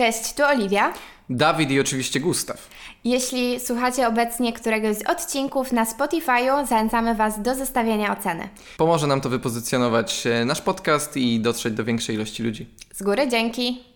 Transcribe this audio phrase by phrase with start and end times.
[0.00, 0.92] Cześć, tu Oliwia.
[1.30, 2.68] Dawid i oczywiście Gustaw.
[3.04, 8.48] Jeśli słuchacie obecnie któregoś z odcinków na Spotify'u, zachęcamy Was do zostawienia oceny.
[8.76, 12.66] Pomoże nam to wypozycjonować e, nasz podcast i dotrzeć do większej ilości ludzi.
[12.92, 13.89] Z góry dzięki.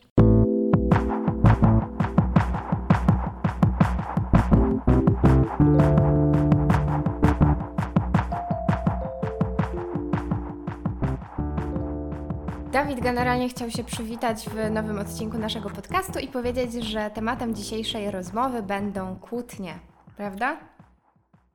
[13.05, 18.62] Generalnie chciał się przywitać w nowym odcinku naszego podcastu i powiedzieć, że tematem dzisiejszej rozmowy
[18.62, 19.79] będą kłótnie,
[20.17, 20.57] prawda?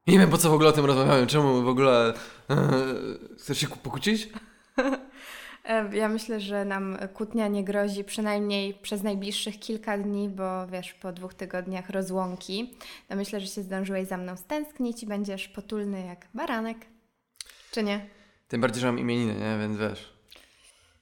[0.08, 1.28] Nie wiem po co w ogóle o tym rozmawiamy.
[1.28, 2.14] Czemu w ogóle
[2.50, 2.56] e,
[3.40, 4.30] chcesz się pokłócić?
[5.66, 10.94] E, Ja myślę, że nam kłótnia nie grozi przynajmniej przez najbliższych kilka dni, bo wiesz,
[10.94, 12.74] po dwóch tygodniach rozłąki,
[13.08, 16.78] to myślę, że się zdążyłeś za mną stęsknić i będziesz potulny jak baranek.
[17.72, 18.06] Czy nie?
[18.48, 19.58] Tym bardziej, że mam imieniny, nie?
[19.60, 20.14] Więc wiesz,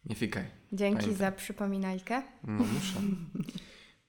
[0.10, 0.46] nie fikaj.
[0.74, 1.20] Dzięki Pamiętaj.
[1.28, 2.22] za przypominajkę.
[2.44, 3.00] No muszę.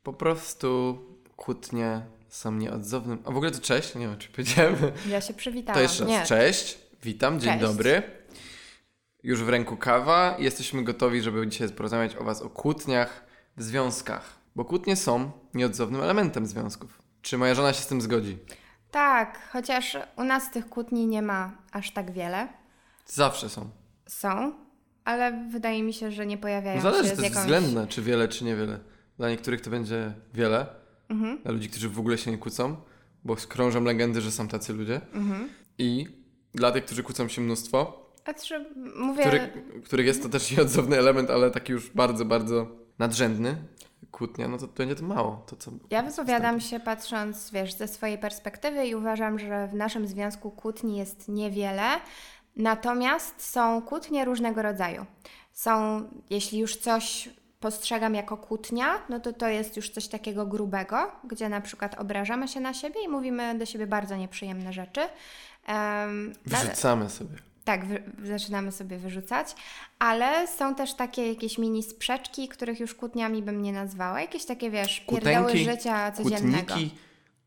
[0.02, 0.98] Po prostu
[1.36, 3.18] kłótnie są nieodzownym...
[3.24, 3.94] A w ogóle to cześć?
[3.94, 4.76] Nie wiem, czy powiedziałem.
[5.08, 5.74] Ja się przywitałam.
[5.74, 6.18] To jeszcze nie.
[6.18, 6.78] raz cześć.
[7.02, 7.62] Witam, dzień Cześć.
[7.64, 8.02] dobry.
[9.22, 10.36] Już w ręku kawa.
[10.38, 13.24] Jesteśmy gotowi, żeby dzisiaj porozmawiać o Was o kłótniach
[13.56, 14.38] w związkach.
[14.56, 17.02] Bo kłótnie są nieodzownym elementem związków.
[17.22, 18.38] Czy moja żona się z tym zgodzi?
[18.90, 22.48] Tak, chociaż u nas tych kłótni nie ma aż tak wiele.
[23.06, 23.70] Zawsze są.
[24.06, 24.52] Są,
[25.08, 27.40] ale wydaje mi się, że nie pojawiają zależy, się to z jest jakąś...
[27.40, 28.78] względne, czy wiele, czy niewiele.
[29.18, 30.66] Dla niektórych to będzie wiele,
[31.08, 32.76] Mhm, dla ludzi, którzy w ogóle się nie kłócą,
[33.24, 35.00] bo krążą legendy, że są tacy ludzie.
[35.14, 35.48] mhm.
[35.78, 36.06] I
[36.54, 38.64] dla tych, którzy kłócą się mnóstwo, Znaczy,
[38.96, 39.22] mówię...
[39.22, 39.50] który,
[39.84, 42.66] których jest to też nieodzowny element, ale taki już bardzo, bardzo
[42.98, 43.56] nadrzędny,
[44.10, 45.44] kłótnia, no to będzie to mało.
[45.46, 50.06] To, co Ja wypowiadam się patrząc, wiesz, ze swojej perspektywy i uważam, że w naszym
[50.06, 51.88] związku kłótni jest niewiele,
[52.56, 55.06] natomiast są kłótnie różnego rodzaju.
[55.52, 57.28] Są, jeśli już coś
[57.60, 62.48] postrzegam jako kłótnia, no to to jest już coś takiego grubego, gdzie na przykład obrażamy
[62.48, 65.00] się na siebie i mówimy do siebie bardzo nieprzyjemne rzeczy.
[66.46, 67.36] Wyrzucamy sobie.
[67.64, 67.80] tak,
[68.24, 69.54] zaczynamy sobie wyrzucać,
[69.98, 74.20] ale są też takie jakieś mini sprzeczki, których już kłótniami bym nie nazwała.
[74.20, 76.66] Jakieś takie, wiesz, pierdoły Kutenki, życia codziennego.
[76.66, 76.98] Kłótniki,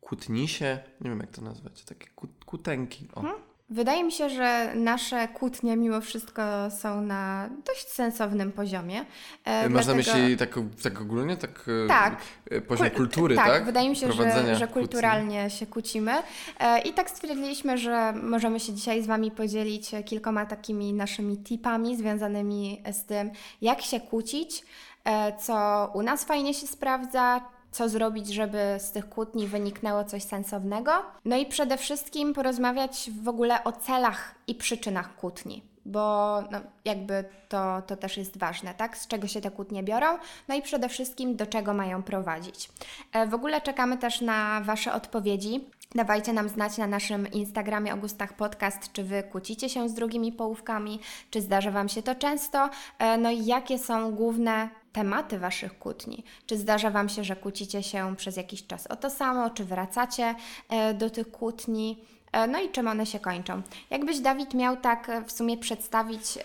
[0.02, 3.08] kłótnisie, nie wiem jak to nazwać, takie kłó- kłótenki.
[3.16, 3.20] O.
[3.20, 3.42] Mhm.
[3.72, 6.42] Wydaje mi się, że nasze kłótnie mimo wszystko
[6.82, 9.06] są na dość sensownym poziomie.
[9.46, 10.50] E, Masz na dlatego- myśli tak,
[10.84, 12.18] tak ogólnie, tak, e, Tak.
[12.52, 13.48] e, poziom Kul- kultury, tak?
[13.48, 14.74] Tak, wydaje mi się, że, że kłótni.
[14.74, 16.12] kulturalnie się kłócimy.
[16.60, 21.98] E, I tak stwierdziliśmy, że możemy się dzisiaj z Wami podzielić kilkoma takimi naszymi tipami
[21.98, 23.32] związanymi z tym,
[23.62, 24.64] jak się kłócić,
[25.06, 30.24] e, co u nas fajnie się sprawdza, co zrobić, żeby z tych kłótni wyniknęło coś
[30.24, 30.92] sensownego.
[31.26, 35.64] No i przede wszystkim porozmawiać w ogóle o celach i przyczynach kłótni.
[35.86, 38.98] Bo no, jakby to, to też jest ważne, tak?
[38.98, 40.08] Z czego się te kłótnie biorą,
[40.48, 42.70] no i przede wszystkim do czego mają prowadzić.
[43.14, 45.66] E, W ogóle czekamy też na Wasze odpowiedzi.
[45.96, 51.00] Dawajcie nam znać na naszym Instagramie Augustach Podcast, czy Wy kłócicie się z drugimi połówkami,
[51.32, 56.24] czy zdarza Wam się to często, E, no i jakie są główne tematy Waszych kłótni.
[56.46, 60.36] Czy zdarza Wam się, że kłócicie się przez jakiś czas o to samo, czy wracacie
[60.70, 63.62] e, do tych kłótni, E, no i czym one się kończą.
[63.90, 66.40] Jakbyś, Dawid, miał tak e, w sumie przedstawić,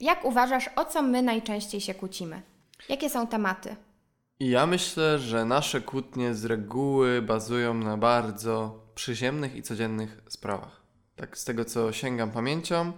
[0.00, 2.42] jak uważasz, o co my najczęściej się kłócimy?
[2.88, 3.76] Jakie są tematy?
[4.40, 10.82] Ja myślę, że nasze kłótnie z reguły bazują na bardzo przyziemnych i codziennych sprawach.
[11.16, 12.92] Tak z tego, co sięgam pamięcią,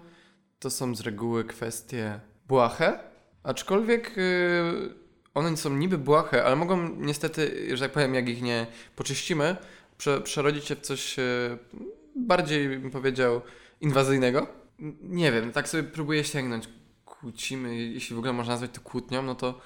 [0.59, 3.10] to są z reguły kwestie błahe,
[3.43, 4.95] aczkolwiek yy,
[5.35, 9.57] one są niby błahe, ale mogą niestety, że tak powiem, jak ich nie poczyścimy,
[9.99, 11.59] prze, przerodzić się w coś yy,
[12.17, 13.41] bardziej, bym powiedział,
[13.81, 14.47] inwazyjnego.
[15.03, 16.69] Nie wiem, tak sobie próbuję sięgnąć.
[17.05, 19.61] Kłócimy, jeśli w ogóle można nazwać to kłótnią, no to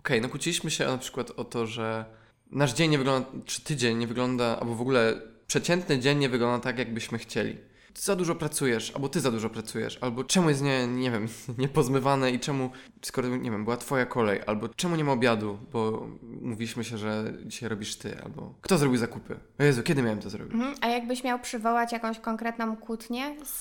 [0.00, 2.04] Okej, no kłóciliśmy się na przykład o to, że
[2.50, 6.64] nasz dzień nie wygląda, czy tydzień nie wygląda, albo w ogóle przeciętny dzień nie wygląda
[6.64, 7.56] tak, jakbyśmy chcieli.
[7.94, 11.28] Za dużo pracujesz, albo ty za dużo pracujesz, albo czemu jest nie, nie wiem,
[11.58, 12.70] niepozmywane i czemu,
[13.02, 17.32] skoro, nie wiem, była twoja kolej, albo czemu nie ma obiadu, bo mówiliśmy się, że
[17.44, 19.36] dzisiaj robisz ty, albo kto zrobił zakupy?
[19.60, 20.54] O Jezu, kiedy miałem to zrobić?
[20.54, 20.74] Mhm.
[20.80, 23.58] A jakbyś miał przywołać jakąś konkretną kłótnię z,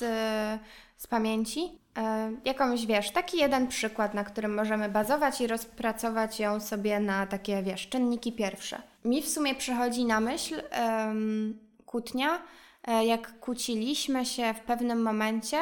[0.98, 1.80] z pamięci?
[1.98, 7.28] E, jakąś, wiesz, taki jeden przykład, na którym możemy bazować i rozpracować ją sobie na
[7.28, 8.82] takie, wiesz, czynniki pierwsze.
[9.06, 12.42] Mi w sumie przychodzi na myśl em, kłótnia,
[12.88, 15.58] jak kłóciliśmy się w pewnym momencie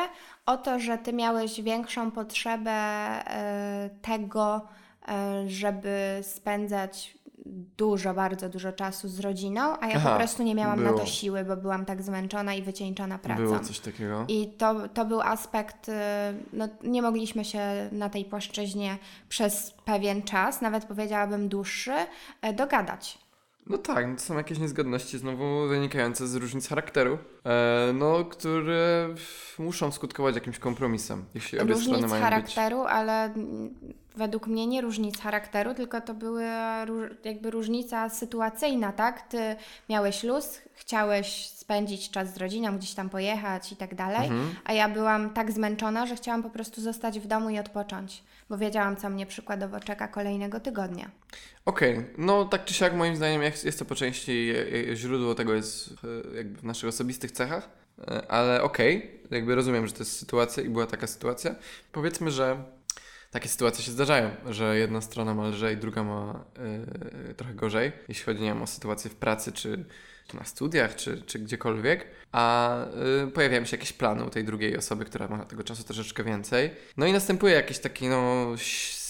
[0.45, 4.61] o to, że ty miałeś większą potrzebę e, tego,
[5.07, 7.17] e, żeby spędzać
[7.77, 10.99] dużo, bardzo dużo czasu z rodziną, a ja Aha, po prostu nie miałam na było.
[10.99, 13.43] to siły, bo byłam tak zmęczona i wycieńczona pracą.
[13.43, 14.25] Było coś takiego.
[14.27, 15.91] I to, to był aspekt,
[16.53, 18.97] no nie mogliśmy się na tej płaszczyźnie
[19.29, 21.93] przez pewien czas, nawet powiedziałabym dłuższy,
[22.41, 23.26] e, dogadać.
[23.69, 29.09] No tak, no to są jakieś niezgodności znowu wynikające z różnic charakteru, e, no, które
[29.59, 33.75] muszą skutkować jakimś kompromisem, jeśli obie różnic strony mają charakteru, ale mm,
[34.17, 36.85] według mnie nie różnic charakteru, tylko to była
[37.23, 39.21] jakby różnica sytuacyjna, tak?
[39.21, 39.55] Ty
[39.89, 44.55] miałeś luz, chciałeś spędzić czas z rodziną, gdzieś tam pojechać i tak dalej, Mhm.
[44.65, 48.57] a ja byłam tak zmęczona, że chciałam po prostu zostać w domu i odpocząć, bo
[48.57, 51.09] wiedziałam, co mnie przykładowo czeka kolejnego tygodnia.
[51.65, 54.53] Okej, no tak czy siak moim zdaniem jest to po części
[54.93, 55.89] źródło tego jest
[56.33, 57.69] e, jakby w naszych osobistych cechach,
[58.07, 61.55] e, ale okej, jakby rozumiem, że to jest sytuacja i była taka sytuacja.
[61.91, 62.63] Powiedzmy, że
[63.31, 66.45] takie sytuacje się zdarzają, że jedna strona ma lżej, druga ma
[67.29, 69.85] e, trochę gorzej, jeśli chodzi nie wiem, o sytuację w pracy czy,
[70.27, 72.75] czy na studiach, czy, czy gdziekolwiek, a
[73.23, 76.71] e, pojawiają się jakieś plany u tej drugiej osoby, która ma tego czasu troszeczkę więcej.
[76.97, 78.47] No i następuje jakieś takie no,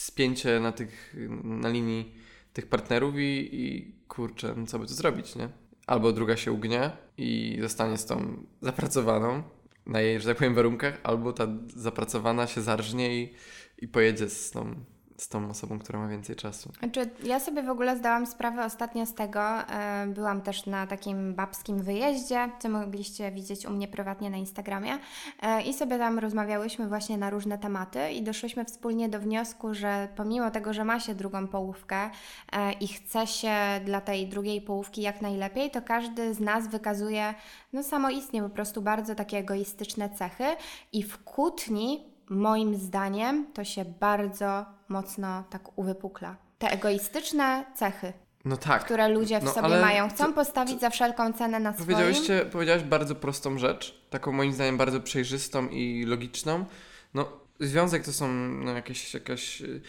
[0.07, 2.15] spięcie na, tych, na linii
[2.53, 5.49] tych partnerów i, i kurczę, no co by tu zrobić, nie?
[5.87, 9.43] Albo druga się ugnie i zostanie z tą zapracowaną
[9.85, 13.33] na jej, że tak powiem, warunkach, albo ta zapracowana się zarżnie i,
[13.77, 14.75] i pojedzie z tą,
[15.18, 16.71] z tą osobą, która ma więcej czasu.
[16.79, 21.35] Znaczy, ja sobie w ogóle zdałam sprawę ostatnio z tego, e, byłam też na takim
[21.35, 25.00] babskim wyjeździe, co mogliście widzieć u mnie prywatnie na Instagramie
[25.41, 30.07] e, i sobie tam rozmawiałyśmy właśnie na różne tematy i doszłyśmy wspólnie do wniosku, że
[30.15, 32.09] pomimo tego, że ma się drugą połówkę
[32.51, 33.53] e, i chce się
[33.85, 37.33] dla tej drugiej połówki jak najlepiej, to każdy z nas wykazuje
[37.73, 40.45] no samoistnie po prostu bardzo takie egoistyczne cechy
[40.94, 46.35] i w kłótni moim zdaniem to się bardzo mocno tak uwypukla.
[46.57, 48.13] Te egoistyczne cechy,
[48.45, 48.85] No tak.
[48.85, 51.85] które ludzie w No, sobie mają, chcą to- postawić za wszelką cenę na swoim.
[51.88, 56.65] Powiedziałyście, powiedziałaś bardzo prostą rzecz, taką moim zdaniem bardzo przejrzystą i logiczną.
[57.13, 57.29] No,
[57.59, 59.81] związek to są no, jakieś, jakaś, yy,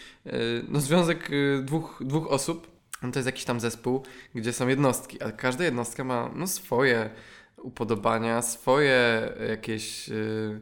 [0.69, 2.67] no związek yy, dwóch, dwóch osób,
[3.03, 4.03] no, to jest jakiś tam zespół,
[4.35, 7.09] gdzie są jednostki, a każda jednostka ma no, swoje
[7.57, 10.61] upodobania, swoje jakieś yy,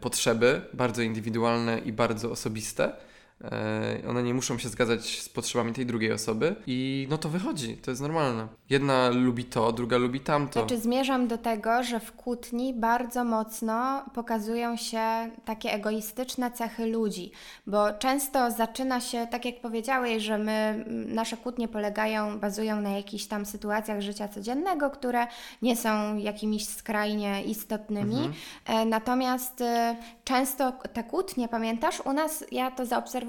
[0.00, 2.92] potrzeby, bardzo indywidualne i bardzo osobiste.
[3.44, 7.76] E, One nie muszą się zgadzać z potrzebami tej drugiej osoby i no to wychodzi,
[7.76, 8.48] to jest normalne.
[8.70, 10.60] Jedna lubi to, druga lubi tamto.
[10.60, 15.00] Znaczy, zmierzam do tego, że w kłótni bardzo mocno pokazują się
[15.44, 17.30] takie egoistyczne cechy ludzi,
[17.66, 23.24] bo często zaczyna się, tak jak powiedziałeś, że my, nasze kłótnie polegają, bazują na jakichś
[23.24, 25.26] tam sytuacjach życia codziennego, które
[25.62, 28.30] nie są jakimiś skrajnie istotnymi.
[28.66, 33.25] E, Natomiast e, często te kłótnie, pamiętasz, u nas, ja to zaobserwowałam,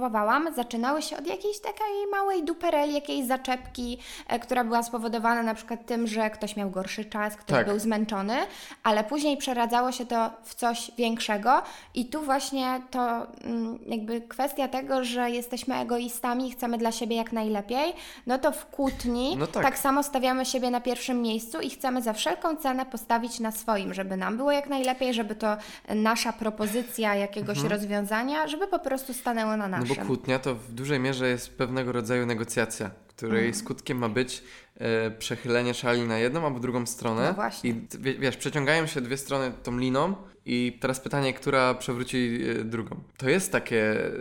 [0.56, 3.98] zaczynały się od jakiejś takiej małej dupereli, jakiejś zaczepki,
[4.28, 7.68] e, która była spowodowana na przykład tym, że ktoś miał gorszy czas, ktoś Tak.
[7.68, 8.36] był zmęczony,
[8.84, 11.62] ale później przeradzało się to w coś większego
[11.94, 17.16] i tu właśnie to mm, jakby kwestia tego, że jesteśmy egoistami i chcemy dla siebie
[17.16, 17.94] jak najlepiej,
[18.28, 19.64] no to w kłótni No tak.
[19.64, 23.94] tak samo stawiamy siebie na pierwszym miejscu i chcemy za wszelką cenę postawić na swoim,
[23.94, 25.58] żeby nam było jak najlepiej, żeby to
[25.96, 29.87] nasza propozycja jakiegoś rozwiązania, żeby po prostu stanęło na Mhm.
[29.90, 33.54] No bo kłótnia to w dużej mierze jest pewnego rodzaju negocjacja, której Mhm.
[33.56, 34.44] skutkiem ma być
[34.76, 37.28] e, przechylenie szali na jedną albo drugą stronę.
[37.28, 37.70] No właśnie.
[37.70, 37.88] I
[38.20, 43.04] wiesz, przeciągają się dwie strony tą liną i teraz pytanie, która przewróci e, drugą.
[43.18, 44.12] To jest takie, e,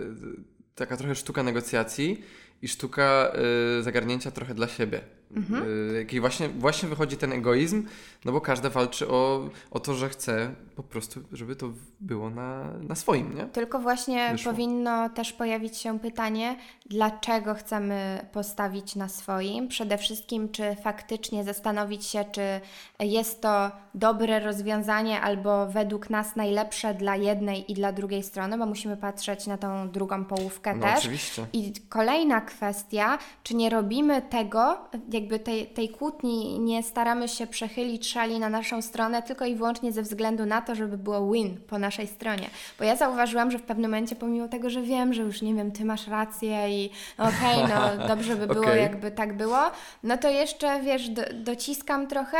[0.74, 2.24] taka trochę sztuka negocjacji
[2.62, 3.32] i sztuka
[3.78, 5.00] e, zagarnięcia trochę dla siebie.
[5.36, 5.64] Mhm.
[5.90, 7.86] E, jaki właśnie, właśnie wychodzi ten egoizm,
[8.24, 11.66] no bo każda walczy o, o to, że chce po prostu, żeby to
[12.00, 13.44] było na, na swoim, nie?
[13.44, 14.52] Tylko właśnie Wyszło.
[14.52, 16.56] powinno też pojawić się pytanie,
[16.90, 19.68] dlaczego chcemy postawić na swoim.
[19.68, 22.60] Przede wszystkim, czy faktycznie zastanowić się, czy
[23.00, 28.66] jest to dobre rozwiązanie albo według nas najlepsze dla jednej i dla drugiej strony, bo
[28.66, 30.98] musimy patrzeć na tą drugą połówkę No też.
[30.98, 31.46] oczywiście.
[31.52, 34.78] I kolejna kwestia, czy nie robimy tego,
[35.16, 39.92] jakby tej, tej kłótni, nie staramy się przechylić szali na naszą stronę tylko i wyłącznie
[39.92, 42.50] ze względu na to, żeby było win po naszej stronie.
[42.78, 45.72] Bo ja zauważyłam, że w pewnym momencie, pomimo tego, że wiem, że już nie wiem,
[45.72, 48.82] ty masz rację i okej, no dobrze by było, Okej.
[48.82, 49.58] jakby tak było,
[50.02, 52.38] no to jeszcze, wiesz, do, dociskam trochę,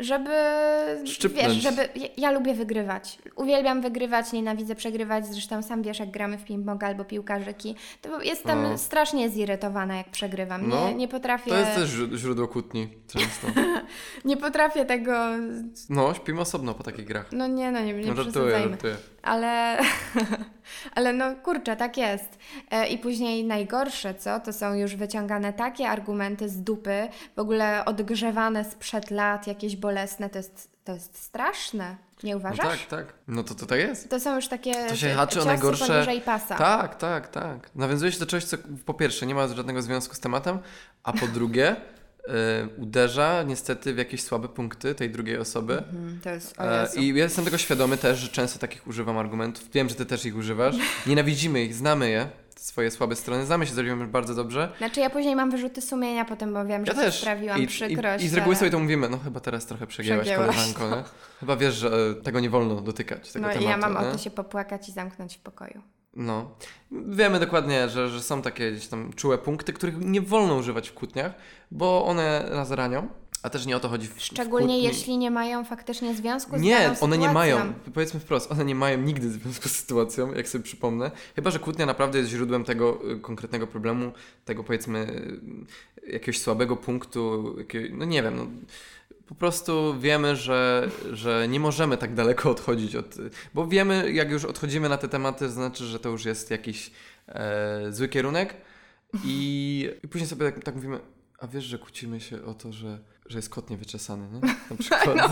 [0.00, 0.30] żeby,
[1.06, 1.46] Szczypnąć.
[1.48, 3.18] wiesz, żeby, ja, ja lubię wygrywać.
[3.36, 8.62] Uwielbiam wygrywać, nienawidzę przegrywać, zresztą sam wiesz, jak gramy w ping-pong albo piłkarzyki, to jestem
[8.62, 8.78] No.
[8.78, 10.68] strasznie zirytowana, jak przegrywam.
[10.68, 11.50] No, nie, nie potrafię...
[11.50, 13.46] To jest też źró- źródło kłótni często.
[14.24, 15.12] Nie potrafię tego.
[15.90, 17.26] No, śpimy osobno po takich grach.
[17.32, 18.96] No nie, no nie, nie No, żartuję, żartuję.
[19.24, 19.78] Ale,
[20.96, 22.38] ale no kurczę, tak jest.
[22.70, 24.40] E, I później najgorsze, co?
[24.40, 30.30] To są już wyciągane takie argumenty z dupy, w ogóle odgrzewane sprzed lat, jakieś bolesne.
[30.30, 31.96] To jest, to jest straszne.
[32.22, 32.66] Nie No uważasz?
[32.68, 33.14] tak, tak.
[33.28, 34.10] No to to tak jest.
[34.10, 36.56] To są już takie To się haczy o najgorsze- pasa.
[36.56, 37.70] Tak, tak, tak.
[37.74, 40.58] Nawiązuje się do czegoś, co po pierwsze nie ma żadnego związku z tematem,
[41.02, 41.76] a po drugie
[42.78, 45.82] uderza niestety w jakieś słabe punkty tej drugiej osoby.
[46.24, 46.88] To jest, o E.
[46.96, 49.70] I ja jestem tego świadomy też, że często takich używam argumentów.
[49.72, 50.76] Wiem, że ty też ich używasz.
[51.06, 54.72] Nienawidzimy ich, znamy je, swoje słabe strony, znamy się z Oliwią już bardzo dobrze.
[54.78, 57.20] Znaczy ja później mam wyrzuty sumienia potem, bo wiem, że Ja też.
[57.20, 58.24] sprawiłam I, przykrość.
[58.24, 60.96] i, I z reguły ale- sobie to mówimy, no chyba teraz trochę przegięłaś, Przegięłaś, koleżanko,
[60.96, 61.02] nie?
[61.40, 63.70] Chyba wiesz, że e, tego nie wolno dotykać, tego No i tematu.
[63.70, 63.98] ja mam nie?
[63.98, 65.82] ochotę się popłakać i zamknąć w pokoju.
[66.16, 66.50] No.
[66.90, 70.94] Wiemy dokładnie, że, że są takie gdzieś tam czułe punkty, których nie wolno używać w
[70.94, 71.32] kłótniach,
[71.70, 73.08] bo one nas ranią,
[73.42, 74.82] a też nie o to chodzi w w Szczególnie kłótni.
[74.82, 77.16] jeśli nie mają faktycznie związku z Nie, one sytuacją.
[77.20, 81.10] nie mają, powiedzmy wprost, one nie mają nigdy związku z sytuacją, jak sobie przypomnę.
[81.36, 84.12] Chyba, że kłótnia naprawdę jest źródłem tego y, konkretnego problemu,
[84.44, 84.98] tego powiedzmy
[86.08, 88.46] y, jakiegoś słabego punktu, jakiego, no nie wiem, no,
[89.26, 93.16] po prostu wiemy, że, że nie możemy tak daleko odchodzić od,
[93.54, 96.90] bo wiemy, jak już odchodzimy na te tematy, znaczy, że to już jest jakiś
[97.28, 98.54] e, zły kierunek
[99.24, 101.00] i, i później sobie tak, tak mówimy,
[101.38, 104.40] a wiesz, że kłócimy się o to, że, że jest kot niewyczesany, nie?
[104.70, 105.30] Na przykład.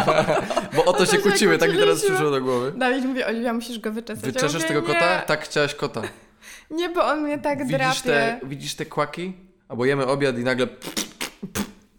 [0.76, 2.72] Bo o to się się kłócimy, tak mi teraz przyszło do głowy.
[2.76, 4.24] Dawid mówi, Oliwia, musisz go wyczesać.
[4.24, 5.22] Ja Wyczeszasz mówię, tego nie, kota?
[5.22, 6.02] Tak, chciałaś kota.
[6.70, 8.02] Nie, bo on mnie tak Widzisz drapie.
[8.02, 9.32] te, widzisz te kłaki?
[9.68, 10.66] Albo jemy obiad i nagle...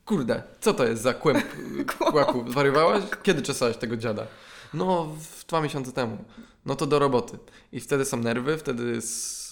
[0.08, 1.46] Kurde, co to jest za kłęb
[2.12, 2.52] kłaków?
[2.52, 3.04] Zwariowałaś?
[3.24, 4.24] Kiedy czesałaś tego dziada?
[4.74, 6.18] No, w dwa miesiące temu.
[6.66, 7.38] No to do roboty.
[7.72, 9.48] I wtedy są nerwy, wtedy jest...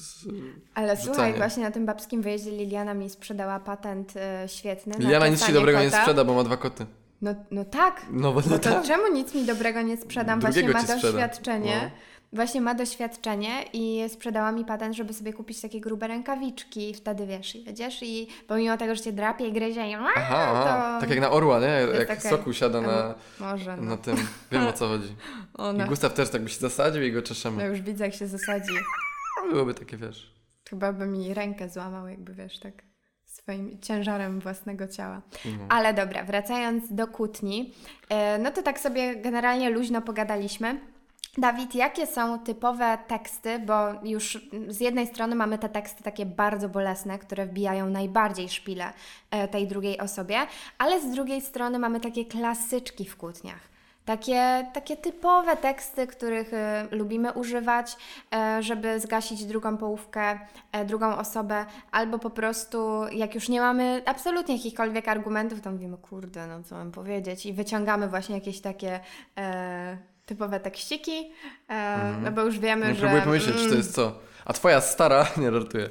[0.76, 1.06] Ale Rzucanie.
[1.16, 4.94] słuchaj, właśnie na tym babskim wyjeździe Liliana mi sprzedała patent e, świetny.
[4.94, 6.02] na Liliana nic ci dobrego nie kota.
[6.02, 6.86] sprzeda, bo ma dwa koty.
[7.22, 8.06] No, no tak.
[8.12, 8.84] No bo No no to tak.
[8.86, 10.40] czemu nic mi dobrego nie sprzedam?
[10.40, 11.82] Drugiego Właśnie ma doświadczenie.
[11.84, 11.90] No.
[12.36, 17.28] Właśnie ma doświadczenie i sprzedała mi patent, żeby sobie kupić takie grube rękawiczki i wtedy
[17.28, 21.02] wiesz, jedziesz i pomimo tego, że cię drapie i gryzie i Aha, to...
[21.02, 21.68] tak jak na orła, nie?
[22.00, 22.32] Jak okej.
[22.32, 23.84] soku siada na, Może, no.
[23.84, 24.16] na tym.
[24.52, 25.16] Wiem o co chodzi.
[25.54, 25.86] Ona.
[25.86, 27.66] I Gustaw też tak by się zasadził i go No czeszemy.
[27.66, 28.74] już widzę, jak się zasadzi.
[29.52, 30.36] Byłoby takie, wiesz...
[30.70, 32.74] Chyba by mi rękę złamał, jakby wiesz, tak
[33.26, 35.22] swoim ciężarem własnego ciała.
[35.46, 35.66] No.
[35.70, 37.74] Ale dobra, wracając do kłótni,
[38.10, 40.95] e, no to tak sobie generalnie luźno pogadaliśmy.
[41.38, 46.70] Dawid, jakie są typowe teksty, bo już z jednej strony mamy te teksty takie bardzo
[46.70, 48.94] bolesne, które wbijają najbardziej szpilę
[49.32, 50.38] e, tej drugiej osobie,
[50.78, 53.76] ale z drugiej strony mamy takie klasyczki w kłótniach.
[54.06, 57.98] Takie, takie typowe teksty, których e, lubimy używać,
[58.36, 60.40] e, żeby zgasić drugą połówkę,
[60.72, 65.98] e, drugą osobę, albo po prostu jak już nie mamy absolutnie jakichkolwiek argumentów, to mówimy,
[65.98, 69.00] kurde, no co mam powiedzieć, i wyciągamy właśnie jakieś takie
[70.26, 71.32] typowe tekściki,
[71.70, 72.88] e, no bo już wiemy.
[72.88, 73.00] Nie że...
[73.00, 74.20] próbuję pomyśleć, czy to mm, jest co.
[74.46, 75.90] A twoja stara, nie żartuję.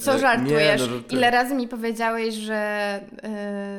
[0.00, 0.80] Co Nie, żartujesz?
[0.80, 1.18] no żartuję.
[1.18, 3.00] Ile razy mi powiedziałeś, że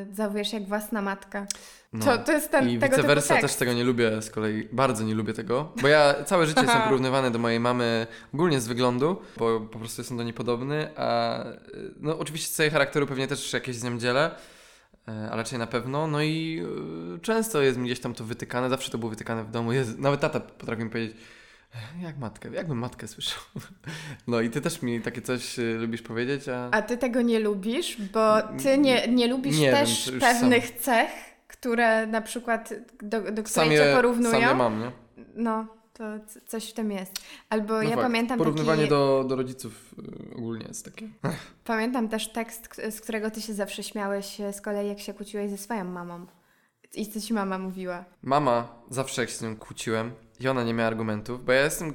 [0.07, 1.47] yy, zachowujesz jak własna matka?
[1.93, 2.05] No.
[2.05, 5.03] To, to jest ten, I tego vice versa też tego nie lubię z kolei, bardzo
[5.03, 9.21] nie lubię tego, bo ja całe życie jestem porównywany do mojej mamy ogólnie z wyglądu,
[9.37, 11.37] bo po prostu jestem do niej podobny, a
[11.99, 14.31] no oczywiście z całej charakteru pewnie też jakieś z nią dzielę,
[15.31, 16.61] a raczej na pewno, no i
[17.15, 20.19] y, często jest mi gdzieś tam to wytykane, zawsze to było wytykane w domu, nawet
[20.19, 21.17] tata potrafi mi powiedzieć,
[21.75, 23.39] "E, jak matkę, jakbym matkę słyszał.
[24.27, 26.69] No i ty też mi takie coś lubisz powiedzieć, a...
[26.71, 30.71] A ty tego nie lubisz, bo ty nie, nie lubisz Nie wiem, też już pewnych
[30.71, 31.09] cech,
[31.47, 32.73] które na przykład
[33.03, 34.31] do, do których sam cię porównują.
[34.31, 34.91] sam je mam, nie?
[35.35, 36.03] No, to
[36.45, 37.13] coś w tym jest.
[37.49, 38.01] Albo No ja fakt.
[38.01, 39.95] pamiętam Porównywanie taki, do, do rodziców
[40.33, 41.09] y, ogólnie jest takie.
[41.63, 45.51] pamiętam też tekst, z którego ty się zawsze śmiałeś e, z kolei, jak się kłóciłeś
[45.51, 46.25] ze swoją mamą.
[46.93, 48.05] I co ci mama mówiła?
[48.21, 51.93] Mama, zawsze jak się z nią kłóciłem i ona nie miała argumentów, bo ja jestem.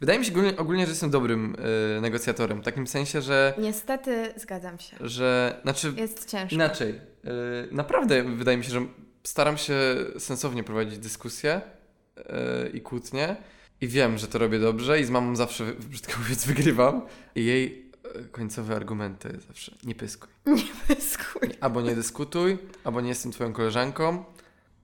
[0.00, 1.56] Wydaje mi się ogólnie, ogólnie że jestem dobrym
[1.98, 2.60] y, negocjatorem.
[2.60, 3.54] W takim sensie, że.
[3.58, 4.96] Niestety zgadzam się.
[5.00, 5.92] że znaczy.
[5.96, 6.54] Jest ciężko.
[6.54, 6.90] Inaczej.
[6.90, 6.98] Y,
[7.72, 8.80] naprawdę wydaje mi się, że
[9.24, 9.74] staram się
[10.18, 11.60] sensownie prowadzić dyskusje
[12.64, 13.36] y, i kłótnie.
[13.80, 17.02] I wiem, że to robię dobrze i z mamą zawsze, brzydko mówiąc, wygrywam.
[17.34, 20.28] I jej y, końcowe argumenty zawsze nie pyskuj.
[21.12, 21.48] Skuj.
[21.60, 24.24] Albo nie dyskutuj, albo nie jestem twoją koleżanką,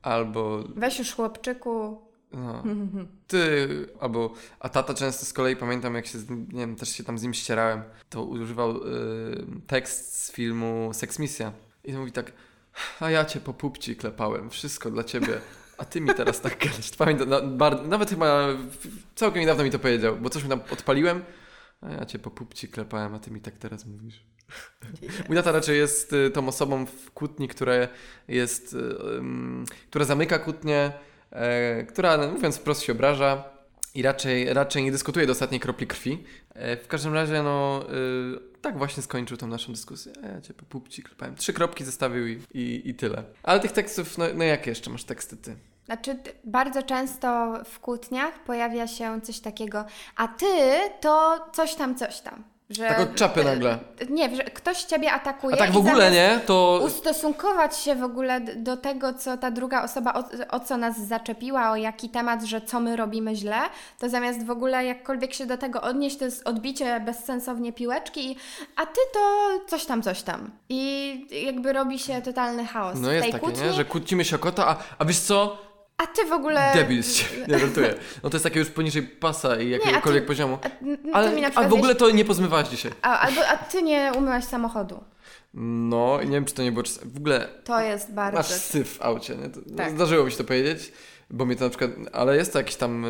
[0.03, 2.01] albo Weź już chłopczyku.
[2.33, 2.63] no,
[3.29, 3.69] ty,
[4.01, 7.19] albo, a tata często z kolei pamiętam jak się, z nie wiem, też się tam
[7.19, 8.81] z nim ścierałem, to używał y,
[9.67, 11.53] tekst z filmu Sex Misja
[11.85, 12.33] i mówi tak,
[13.01, 15.41] a ja cię po pupci klepałem, wszystko dla ciebie,
[15.79, 16.91] a ty mi teraz tak gadasz.
[16.99, 18.47] Pamiętam, na, bar, nawet chyba
[19.15, 21.25] całkiem niedawno mi to powiedział, bo coś mi tam odpaliłem,
[21.81, 24.25] a ja cię po pupci klepałem, a ty mi tak teraz mówisz.
[25.29, 27.75] Mój tata raczej jest y, tą osobą w kłótni, która
[28.29, 28.79] jest, y,
[29.91, 30.93] która zamyka kłótnię,
[31.31, 33.54] e, która no, mówiąc wprost się obraża
[33.95, 36.25] i raczej, raczej nie dyskutuje do ostatniej kropli krwi.
[36.55, 37.85] E, w każdym razie, no
[38.57, 40.13] y, tak właśnie skończył tą naszą dyskusję.
[40.23, 41.35] Ja cię po pupci klepałem.
[41.35, 43.25] Trzy kropki zostawił i, i, i tyle.
[43.43, 45.57] Ale tych tekstów, no, no jakie jeszcze masz teksty ty?
[45.85, 49.85] Znaczy, bardzo często w kłótniach pojawia się coś takiego,
[50.17, 50.47] a ty
[51.01, 52.54] to coś tam, coś tam.
[52.71, 53.79] Że, Tak od czapy nagle.
[54.11, 55.55] Nie, że ktoś ciebie atakuje.
[55.55, 59.83] A tak w ogóle nie, to Ustosunkować się w ogóle do tego, co ta druga
[59.83, 60.25] osoba, o,
[60.57, 63.59] o co nas zaczepiła, o jaki temat, że co my robimy źle,
[63.99, 68.37] to zamiast w ogóle jakkolwiek się do tego odnieść, to jest odbicie bezsensownie piłeczki i
[68.77, 69.21] a ty to
[69.67, 70.51] coś tam, coś tam.
[70.69, 72.99] I jakby robi się totalny chaos.
[73.01, 73.73] no jest takie, kłótni, nie?
[73.73, 75.64] że kłócimy się o kota, a, a wiesz co?
[75.97, 76.71] A ty w ogóle...
[76.75, 77.45] Debil z ciebie.
[77.49, 77.95] Nie, żartuję.
[78.23, 80.59] No to jest takie już poniżej pasa i jakiegokolwiek ty- poziomu.
[81.13, 82.93] A, Ale mi a w ogóle wiesz, to nie pozmywałaś dzisiaj.
[83.03, 85.05] a, albo, a ty nie umyłaś samochodu.
[85.55, 87.01] No i nie wiem, czy to nie było czas.
[87.05, 88.39] W ogóle To jest bardzo...
[88.39, 89.49] masz syf w aucie, nie?
[89.49, 89.91] To, Tak.
[89.91, 90.93] Zdarzyło mi się to powiedzieć,
[91.31, 91.91] bo mnie to na przykład...
[92.13, 93.05] Ale jest to jakaś tam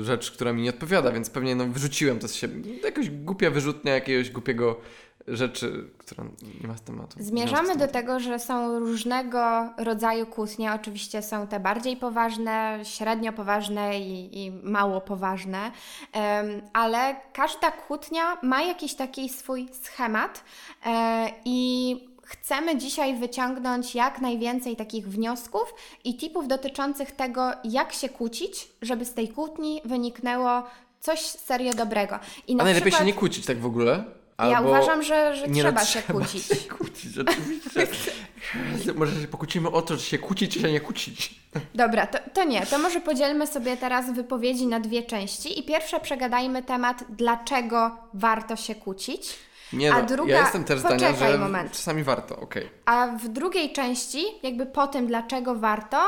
[0.00, 2.76] y, rzecz, która mi nie odpowiada, więc pewnie no, wyrzuciłem to z siebie.
[2.84, 4.80] Jakaś głupia wyrzutnia jakiegoś głupiego
[5.28, 6.24] rzeczy, która
[6.60, 7.16] nie ma z tematu.
[7.20, 10.72] Zmierzamy do tego, że są różnego rodzaju kłótnie.
[10.72, 15.70] Oczywiście są te bardziej poważne, średnio poważne i, i mało poważne,
[16.12, 20.44] Em, ale każda kłótnia ma jakiś taki swój schemat
[20.86, 28.08] e, i chcemy dzisiaj wyciągnąć jak najwięcej takich wniosków i tipów dotyczących tego, jak się
[28.08, 30.62] kłócić, żeby z tej kłótni wyniknęło
[31.00, 32.18] coś serio dobrego.
[32.48, 34.04] I A na najlepiej przykład, się nie kłócić tak w ogóle.
[34.38, 36.46] Ja albo- uważam, że, że no, trzeba się trzeba kłócić.
[36.46, 37.86] się kłócić, rzeczywiście.
[38.94, 41.34] Może się pokłócimy o to, czy się kłócić, czy się nie kłócić.
[41.74, 46.00] Dobra, to, to nie, to może podzielmy sobie teraz wypowiedzi na dwie części i pierwsze
[46.00, 49.34] przegadajmy temat, dlaczego warto się kłócić,
[49.72, 51.72] Nie A no, druga- ja jestem też zdania, poczekaj że moment.
[51.72, 52.70] czasami warto, okej.
[52.84, 55.98] a w drugiej części, jakby po tym, dlaczego warto,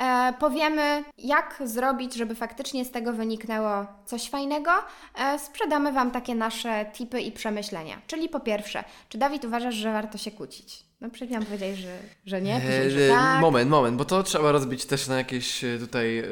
[0.00, 4.70] e, powiemy, jak zrobić, żeby faktycznie z tego wyniknęło coś fajnego.
[5.14, 8.00] E, sprzedamy Wam takie nasze tipy i przemyślenia.
[8.06, 10.84] Czyli po pierwsze, czy Dawid uważasz, że warto się kłócić?
[11.00, 13.40] No przed chwilą powiedziałeś, że, że nie, później, że Eee, tak.
[13.40, 16.18] Moment, moment, bo to trzeba rozbić też na jakieś e, tutaj.
[16.18, 16.24] e,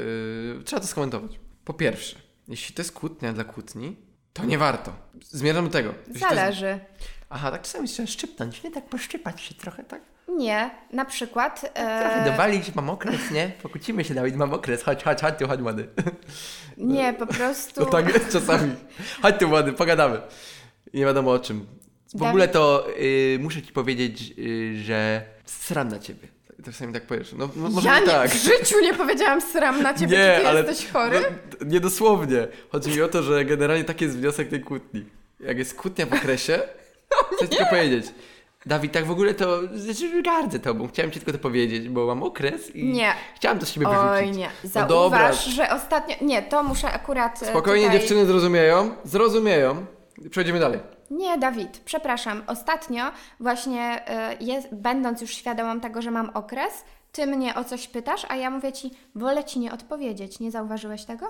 [0.65, 1.31] trzeba to skomentować.
[1.65, 2.17] Po pierwsze,
[2.49, 3.97] jeśli to jest kłótnia dla kłótni,
[4.33, 4.93] to nie warto.
[5.23, 5.95] Zmierzam do tego.
[6.11, 6.79] Zależy.
[7.31, 10.03] Aha, tak czasami trzeba szczypnąć, nie tak poszczypać się trochę, tak?
[10.29, 11.61] Nie, na przykład...
[11.61, 13.51] Trochę E, dowalić, mam okres, nie?
[13.63, 15.89] Pokłócimy się, Dawid, mam okres, chodź, chodź, chodź tu, chodź młody.
[16.77, 17.81] nie, po prostu...
[17.85, 18.75] No tak jest czasami.
[19.23, 20.21] Chodź tu młody, pogadamy.
[20.95, 21.67] Nie wiadomo o czym.
[22.09, 26.29] W Dawid- ogóle to y, muszę ci powiedzieć, y, że sram na ciebie.
[26.65, 27.33] Czasami tak powiesz.
[27.33, 28.31] No, no może ja nie tak.
[28.31, 31.21] w życiu nie powiedziałam sram na ciebie, Nie, ty ale- jesteś chory.
[31.61, 32.49] No, nie dosłownie.
[32.73, 35.05] Chodzi mi o to, że generalnie taki jest wniosek tej kłótni.
[35.41, 36.61] Jak jest kłótnia w okresie,
[37.37, 38.07] chcę tylko powiedzieć.
[38.67, 40.89] Dawid, tak w ogóle to znaczy, gardzę tobą.
[40.89, 43.13] Chciałem ci tylko to powiedzieć, bo mam okres i Nie.
[43.37, 44.09] chciałam to z siebie wyrzucić.
[44.11, 45.19] Oj nie, No dobra.
[45.19, 46.17] zauważ, że ostatnio...
[46.21, 48.01] Nie, to muszę akurat e, Spokojnie, tutaj...
[48.01, 48.91] dziewczyny zrozumieją.
[49.05, 49.87] Zrozumieją.
[50.31, 50.81] Przejdziemy dalej.
[51.13, 52.43] Nie, Dawid, przepraszam.
[52.47, 53.05] Ostatnio
[53.41, 56.73] właśnie e, jest, będąc już świadomą tego, że mam okres,
[57.13, 60.41] ty mnie o coś pytasz, a ja mówię ci, wolę ci nie odpowiedzieć.
[60.41, 61.27] Nie zauważyłeś tego?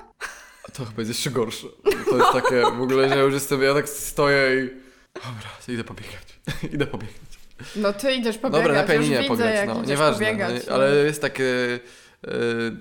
[0.73, 1.67] To chyba jest jeszcze gorsze.
[2.11, 4.69] To jest takie w ogóle, że ja już jestem, ja tak stoję i...
[5.15, 6.41] Dobra, idę pobiegać.
[6.75, 7.17] idę pobiegać.
[7.77, 10.27] No ty idziesz pobiegać, Dobra, na widzę, pograć, jak no, nieważne.
[10.27, 10.75] pobiegać, no, no.
[10.75, 11.45] ale jest takie...
[12.25, 12.31] e,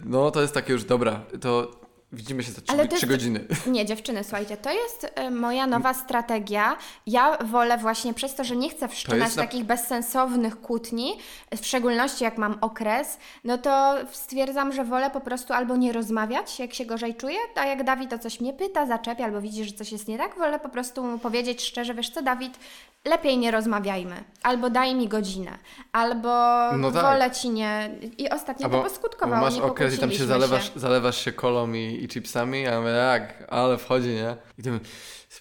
[0.06, 1.81] No, to jest takie już, dobra, to
[2.14, 3.46] widzimy się za Ale trzy, to trzy jest- godziny.
[3.76, 6.78] Nie, dziewczyny, słuchajcie, to jest e, moja nowa strategia.
[7.08, 11.18] Ja wolę właśnie przez to, że nie chcę wszczynać na- takich bezsensownych kłótni,
[11.62, 16.60] w szczególności jak mam okres, no to stwierdzam, że wolę po prostu albo nie rozmawiać,
[16.60, 19.72] jak się gorzej czuję, a jak Dawid o coś mnie pyta, zaczepia, albo widzi, że
[19.74, 22.60] coś jest nie tak, wolę po prostu mu powiedzieć szczerze, wiesz co, Dawid,
[23.06, 25.52] lepiej nie rozmawiajmy, albo daj mi godzinę,
[25.92, 26.30] albo
[26.78, 27.04] No tak.
[27.04, 27.90] wolę ci nie...
[28.18, 32.01] I ostatnio to poskutkowało, masz nie okres i tam się zalewasz, zalewasz się kolą i,
[32.04, 34.38] i chipsami, a ja mówię, jak, ale wchodzi, nie?
[34.58, 34.80] I tym,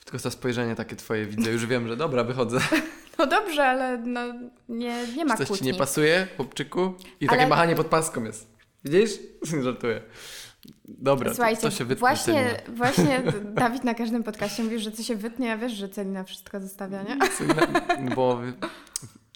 [0.05, 2.59] tylko to spojrzenie takie twoje widzę, już wiem, że dobra, wychodzę.
[3.18, 4.20] No dobrze, ale no,
[4.68, 5.66] nie, nie ma Coś kłótni.
[5.66, 6.94] ci nie pasuje, chłopczyku?
[7.20, 8.49] I Ale- takie machanie pod paską jest.
[8.85, 9.11] Widzisz?
[9.64, 10.03] Żartuję.
[10.88, 15.03] Dobra, Słuchajcie, to, to się wytnie właśnie, właśnie Dawid na każdym podcaście mówi, że co
[15.03, 17.18] się wytnie, a wiesz, że Celina wszystko zostawia, nie?
[17.38, 17.66] Celina,
[18.01, 18.40] no bo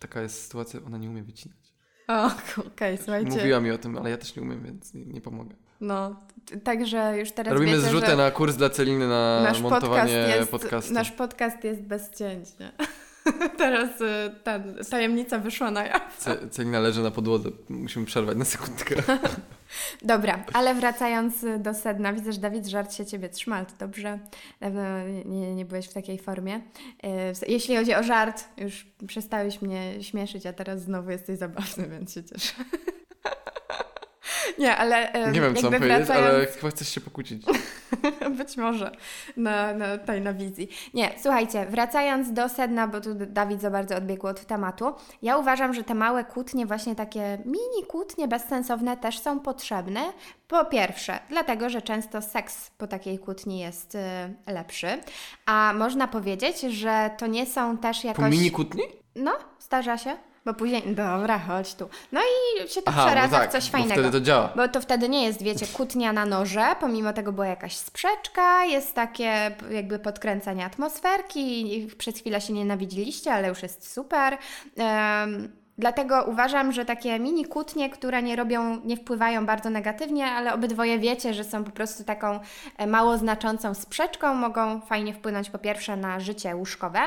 [0.00, 1.74] taka jest sytuacja, ona nie umie wycinać.
[2.08, 2.30] O,
[2.66, 3.30] okej, słuchajcie.
[3.30, 5.56] Mówiła mi o tym, ale ja też nie umiem, więc nie, nie pomogę.
[5.84, 6.16] No,
[6.64, 10.50] także już teraz Robimy wiecie, zrzutę na kurs dla Celiny na nasz podcast, montowanie jest,
[10.50, 10.92] podcastu.
[10.92, 12.72] nasz podcast jest bez cięć, nie?
[13.58, 16.18] Teraz y, ta tajemnica wyszła na jaw.
[16.18, 17.50] Ce- Celina leży na podłodze.
[17.68, 18.94] Musimy przerwać na sekundkę.
[20.02, 24.18] Dobra, ale wracając do sedna, widzę, że Dawid żart się Ciebie trzyma, ale to dobrze.
[24.60, 24.82] Dawno
[25.24, 26.56] nie, nie byłeś w takiej formie.
[26.56, 32.14] Y, Jeśli chodzi o żart, już przestałeś mnie śmieszyć, a teraz znowu jesteś zabawny, więc
[32.14, 32.52] się cieszę.
[34.58, 36.50] Nie, ale Nie wiem, co mam jakby powiedzieć, ale wracając...
[36.56, 37.42] chyba chcesz się pokłócić.
[38.38, 38.96] Być może
[39.36, 40.68] na, na tej na wizji.
[40.94, 44.94] Nie, słuchajcie, wracając do sedna, bo tu Dawid za bardzo odbiegł od tematu.
[45.22, 50.00] Ja uważam, że te małe kłótnie, właśnie takie mini kłótnie bezsensowne też są potrzebne.
[50.48, 53.98] Po pierwsze, dlatego, że często seks po takiej kłótni jest y,
[54.52, 54.88] lepszy,
[55.46, 58.30] a można powiedzieć, że to nie są też Po jakoś...
[58.30, 58.82] mini kłótni?
[59.16, 60.16] No, zdarza się.
[60.44, 61.88] Bo później, dobra, chodź tu.
[62.12, 63.94] No i się to Aha, no przeradza tak, w coś bo fajnego.
[63.94, 64.52] wtedy to działa.
[64.56, 68.94] Bo to wtedy nie jest, wiecie, kłótnia na noże, pomimo tego była jakaś sprzeczka, jest
[68.94, 74.38] takie jakby podkręcanie atmosferki, przez chwilę się nienawidziliście, ale już jest super.
[74.76, 80.54] Em, Dlatego uważam, że takie mini kłótnie, które nie robią, nie wpływają bardzo negatywnie, ale
[80.54, 82.40] obydwoje wiecie, że są po prostu taką
[82.78, 86.98] e, mało znaczącą sprzeczką, mogą fajnie wpłynąć po pierwsze na życie łóżkowe.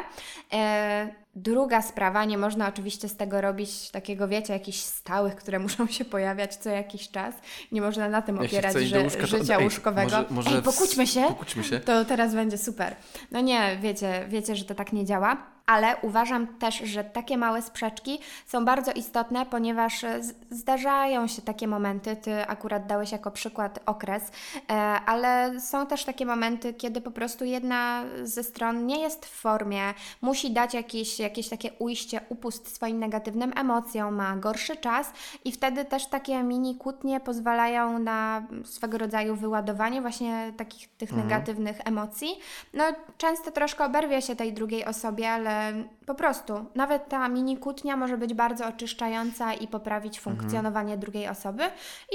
[0.53, 5.87] E, Druga sprawa, nie można oczywiście z tego robić takiego, wiecie, jakichś stałych, które muszą
[5.87, 7.35] się pojawiać co jakiś czas.
[7.71, 10.09] Nie można na tym Jeśli opierać ży- łóżka, to- życia ej, łóżkowego.
[10.11, 11.21] może- może Ej, pokłóćmy się!
[11.21, 11.79] Pokłóćmy się.
[11.79, 12.95] To teraz będzie super.
[13.31, 17.61] No nie, wiecie, wiecie, że to tak nie działa, ale uważam też, że takie małe
[17.61, 23.79] sprzeczki są bardzo istotne, ponieważ e, zdarzają się takie momenty, ty akurat dałeś jako przykład
[23.85, 24.73] okres, e,
[25.05, 29.93] ale są też takie momenty, kiedy po prostu jedna ze stron nie jest w formie,
[30.21, 35.11] musi dać jakieś, jakieś takie ujście, upust swoim negatywnym emocjom, ma gorszy czas
[35.45, 41.77] i wtedy też takie mini kłótnie pozwalają na swego rodzaju wyładowanie właśnie takich tych negatywnych
[41.85, 42.39] emocji.
[42.73, 42.83] No
[43.17, 45.56] często troszkę oberwie się tej drugiej osobie, ale
[46.05, 51.63] po prostu nawet ta mini kłótnia może być bardzo oczyszczająca i poprawić funkcjonowanie drugiej osoby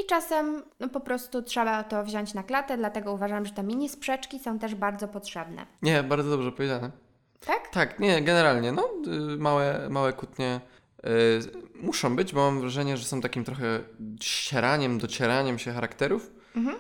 [0.03, 3.89] i czasem no, po prostu trzeba to wziąć na klatę, dlatego uważam, że te mini
[3.89, 5.67] sprzeczki są też bardzo potrzebne.
[5.83, 6.91] Nie, bardzo dobrze powiedziane.
[7.47, 7.69] Tak?
[7.69, 10.61] Tak, nie, generalnie, no, y, małe, małe kłótnie
[11.07, 11.09] y,
[11.83, 13.81] muszą być, bo mam wrażenie, że są takim trochę
[14.21, 16.31] ścieraniem, docieraniem się charakterów.
[16.57, 16.77] Mhm.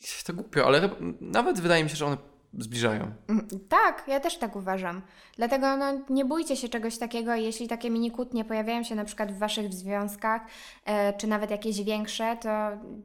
[0.00, 0.90] I to głupio, ale
[1.20, 2.16] nawet wydaje mi się, że one
[2.58, 3.12] zbliżają.
[3.28, 5.02] Mm, Tak, ja też tak uważam.
[5.36, 9.32] Dlatego no, nie bójcie się czegoś takiego, jeśli takie mini kłótnie pojawiają się na przykład
[9.32, 10.42] w Waszych związkach,
[10.84, 12.48] e, czy nawet jakieś większe, to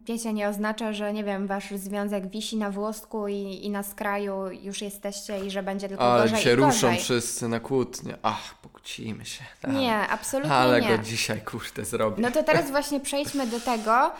[0.05, 4.51] wiecie, nie oznacza, że nie wiem, Wasz związek wisi na włosku i, i na skraju
[4.51, 6.97] już jesteście i że będzie tylko Ale gorzej się ruszą gorzej.
[6.99, 8.17] wszyscy na kłótnie.
[8.23, 9.43] Ach, pokłócimy się.
[9.61, 9.71] Tak.
[9.71, 10.87] Nie, absolutnie Ale nie.
[10.87, 12.21] go dzisiaj, kurde, zrobię.
[12.21, 14.11] No to teraz właśnie przejdźmy do tego,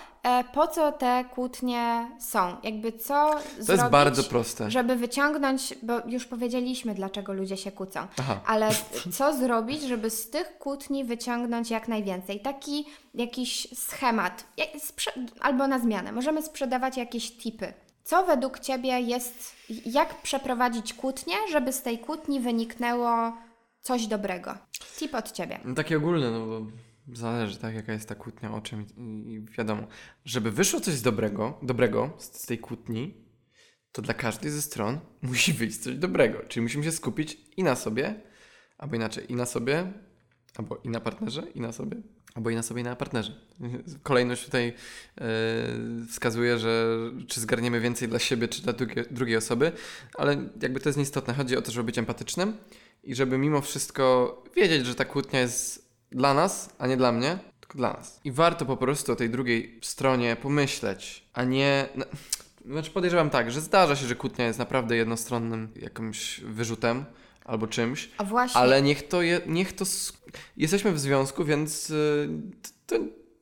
[0.53, 2.55] po co te kłótnie są.
[2.63, 4.71] Jakby co to zrobić, jest bardzo proste.
[4.71, 8.39] żeby wyciągnąć, bo już powiedzieliśmy, dlaczego ludzie się kłócą, Aha.
[8.45, 8.69] ale
[9.17, 12.39] co zrobić, żeby z tych kłótni wyciągnąć jak najwięcej?
[12.39, 14.69] Taki jakiś schemat, jak-
[15.39, 16.12] albo na zmianę.
[16.12, 17.73] Możemy sprzedawać jakieś tipy.
[18.03, 19.55] Co według Ciebie jest,
[19.86, 23.34] jak przeprowadzić kłótnię, żeby z tej kłótni wyniknęło
[23.82, 24.55] coś dobrego?
[24.97, 25.60] Tip od Ciebie.
[25.65, 26.62] No, takie ogólne, no bo
[27.13, 29.87] zależy, tak, jaka jest ta kłótnia, o czym i, i wiadomo.
[30.25, 33.29] Żeby wyszło coś dobrego, dobrego z, z tej kłótni,
[33.91, 36.39] to dla każdej ze stron musi wyjść coś dobrego.
[36.47, 38.21] Czyli musimy się skupić i na sobie,
[38.77, 39.93] albo inaczej, i na sobie,
[40.55, 41.97] albo i na partnerze, i na sobie,
[42.35, 43.35] albo i na sobie, i na partnerze.
[44.03, 45.25] Kolejność tutaj e,
[46.09, 49.71] wskazuje, że czy zgarniemy więcej dla siebie, czy dla drugie, drugiej osoby,
[50.13, 51.33] ale jakby to jest nieistotne.
[51.33, 52.57] Chodzi o to, żeby być empatycznym
[53.03, 57.37] i żeby mimo wszystko wiedzieć, że ta kłótnia jest dla nas, a nie dla mnie,
[57.59, 58.19] tylko dla nas.
[58.23, 61.89] I warto po prostu o tej drugiej stronie pomyśleć, a nie.
[61.95, 62.05] No,
[62.73, 67.05] znaczy podejrzewam tak, że zdarza się, że kłótnia jest naprawdę jednostronnym jakimś wyrzutem
[67.45, 68.61] albo czymś, A właśnie.
[68.61, 69.85] ale niech to, je, niech to.
[70.57, 72.29] Jesteśmy w związku, więc y,
[72.87, 72.95] to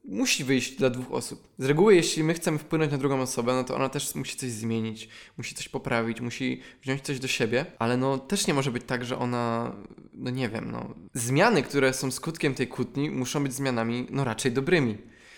[0.08, 1.48] musi wyjść dla dwóch osób.
[1.58, 4.50] Z reguły, jeśli my chcemy wpłynąć na drugą osobę, no to ona też musi coś
[4.50, 8.84] zmienić, musi coś poprawić, musi wziąć coś do siebie, ale no też nie może być
[8.84, 9.76] tak, że ona,
[10.13, 10.93] no nie wiem, no.
[11.13, 14.98] Zmiany, które są skutkiem tej kłótni, muszą być zmianami, no raczej dobrymi.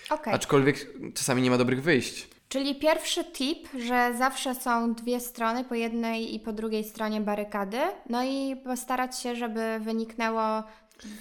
[0.09, 0.33] Okej.
[0.33, 2.27] Aczkolwiek czasami nie ma dobrych wyjść.
[2.49, 7.77] Czyli pierwszy tip, że zawsze są dwie strony, po jednej i po drugiej stronie barykady,
[8.09, 10.63] no i postarać się, żeby wyniknęło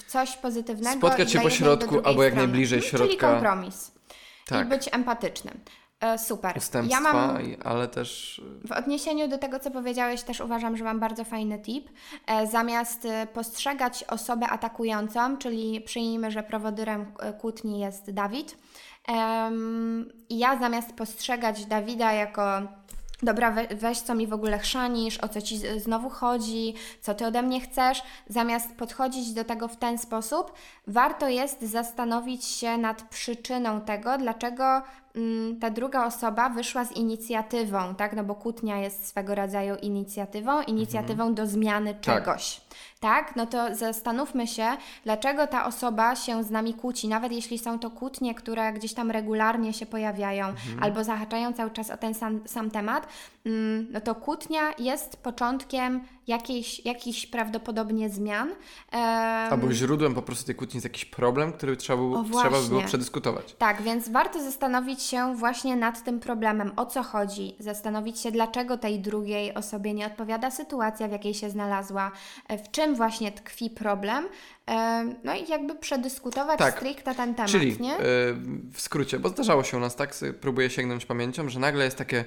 [0.06, 0.96] coś pozytywnego.
[0.98, 2.48] Spotkać się po środku, albo jak strony.
[2.48, 3.06] najbliżej środka.
[3.06, 3.92] Czyli kompromis.
[4.46, 4.66] Tak.
[4.66, 5.60] I być empatycznym.
[6.00, 6.56] E, super.
[6.56, 8.40] Ustępstwa, Ja mam ale też.
[8.68, 11.90] w odniesieniu do tego, co powiedziałeś, też uważam, że mam bardzo fajny tip.
[12.26, 18.56] E, Zamiast e, postrzegać osobę atakującą, czyli przyjmijmy, że prowodyrem e, kłótni jest Dawid,
[20.28, 22.62] i ja zamiast postrzegać Dawida jako
[23.22, 27.26] dobra, we, weź co mi w ogóle chrzanisz, o co ci znowu chodzi, co ty
[27.26, 30.52] ode mnie chcesz, zamiast podchodzić do tego w ten sposób,
[30.86, 34.82] warto jest zastanowić się nad przyczyną tego, dlaczego
[35.60, 38.16] ta druga osoba wyszła z inicjatywą, tak?
[38.16, 41.34] No bo kłótnia jest swego rodzaju inicjatywą, inicjatywą mhm.
[41.34, 42.00] do zmiany tak.
[42.02, 42.60] czegoś.
[42.60, 42.68] Tak
[43.00, 44.66] tak, no to zastanówmy się,
[45.04, 49.10] dlaczego ta osoba się z nami kłóci, nawet jeśli są to kłótnie, które gdzieś tam
[49.10, 50.82] regularnie się pojawiają mhm.
[50.82, 53.12] albo zahaczają cały czas o ten sam, sam temat, mm,
[53.90, 58.50] no to kłótnia jest początkiem jakiejś, jakichś prawdopodobnie zmian.
[59.50, 62.82] Albo źródłem po prostu tej kłótni jest jakiś problem, który trzeba, było, trzeba by było
[62.82, 63.54] przedyskutować.
[63.58, 68.78] Tak, więc warto zastanowić się właśnie nad tym problemem, o co chodzi, zastanowić się, dlaczego
[68.78, 72.10] tej drugiej osobie nie odpowiada sytuacja, w jakiej się znalazła,
[72.48, 74.24] e, w czym właśnie tkwi problem,
[75.24, 76.76] no i jakby przedyskutować tak.
[76.76, 77.94] stricte ten temat, Czyli, nie?
[77.94, 78.00] E,
[78.72, 82.24] w skrócie, bo zdarzało się u nas tak, próbuję sięgnąć pamięcią, że nagle jest takie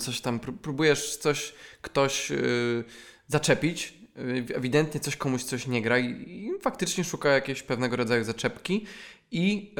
[0.00, 2.84] coś tam, próbujesz coś, ktoś yy,
[3.28, 8.24] zaczepić, y, ewidentnie coś komuś coś nie gra i, i faktycznie szuka jakiejś pewnego rodzaju
[8.24, 8.86] zaczepki
[9.30, 9.74] i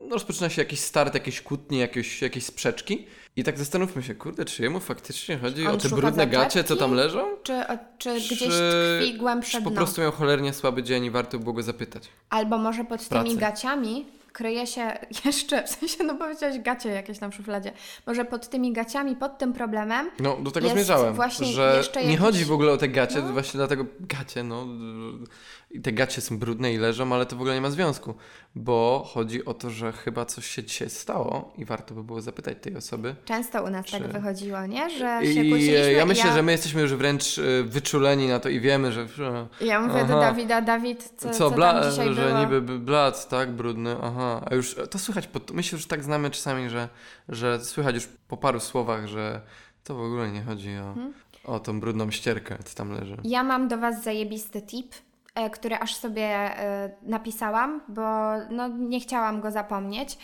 [0.00, 4.44] yy, rozpoczyna się jakiś start, jakieś kłótnie, jakieś, jakieś sprzeczki i tak zastanówmy się, kurde,
[4.44, 7.26] czy jemu faktycznie chodzi On o te brudne gacie, co tam leżą?
[7.42, 7.62] Czy,
[7.98, 9.70] czy, czy gdzieś tkwi głębsze dno?
[9.70, 12.08] po prostu miał cholernie słaby dzień i warto było go zapytać.
[12.30, 17.32] Albo może pod tymi gaciami kryje się jeszcze, w sensie, no powiedziałeś gacie jakieś tam
[17.32, 17.72] w szufladzie,
[18.06, 22.18] może pod tymi gaciami, pod tym problemem No, do tego zmierzałem, właśnie że nie jakiś...
[22.18, 23.32] chodzi w ogóle o te gacie, no.
[23.32, 24.66] właśnie dlatego gacie, no,
[25.74, 28.14] i te gacie są brudne i leżą, ale to w ogóle nie ma związku,
[28.54, 32.56] bo chodzi o to, że chyba coś się dzisiaj stało i warto by było zapytać
[32.60, 33.16] tej osoby.
[33.24, 34.08] Często u nas tak czy...
[34.08, 34.90] tak wychodziło, nie?
[34.90, 35.92] Że się I kłóciliśmy.
[35.92, 36.34] Ja myślę, ja...
[36.34, 39.06] że my jesteśmy już wręcz y, wyczuleni na to i wiemy, że...
[39.60, 40.14] Ja mówię aha.
[40.14, 41.90] do Dawida, Dawid, co, co, co bla...
[41.90, 42.40] dzisiaj że było?
[42.40, 44.40] niby blat, tak, brudny, aha.
[44.50, 45.40] A już to słychać, po...
[45.52, 46.88] my się już tak znamy czasami, że,
[47.28, 49.40] że słychać już po paru słowach, że
[49.84, 51.14] to w ogóle nie chodzi o, hmm?
[51.44, 53.16] o tą brudną ścierkę, co tam leży.
[53.24, 54.94] Ja mam do Was zajebisty tip
[55.52, 58.02] który aż sobie e, napisałam, bo
[58.50, 60.18] no, nie chciałam go zapomnieć.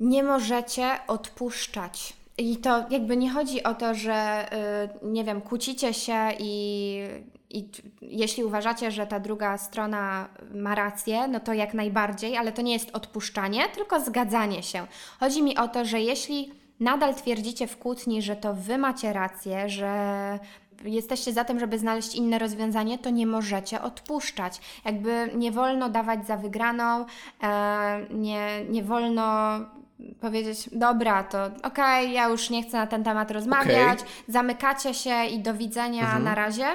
[0.00, 2.12] Nie możecie odpuszczać.
[2.38, 7.02] I to jakby nie chodzi o to, że e, nie wiem, kłócicie się i,
[7.50, 7.68] i
[8.02, 12.72] jeśli uważacie, że ta druga strona ma rację, no to jak najbardziej, ale to nie
[12.72, 14.86] jest odpuszczanie, tylko zgadzanie się.
[15.20, 19.68] Chodzi mi o to, że jeśli nadal twierdzicie w kłótni, że to wy macie rację,
[19.68, 20.38] że
[20.84, 24.60] jesteście za tym, żeby znaleźć inne rozwiązanie, to nie możecie odpuszczać.
[24.84, 27.06] Jakby nie wolno dawać za wygraną,
[27.42, 29.58] e, nie, nie wolno
[30.20, 34.12] powiedzieć, dobra, to okej, okay, ja już nie chcę na ten temat rozmawiać, okay.
[34.28, 36.24] zamykacie się i do widzenia mhm.
[36.24, 36.66] na razie,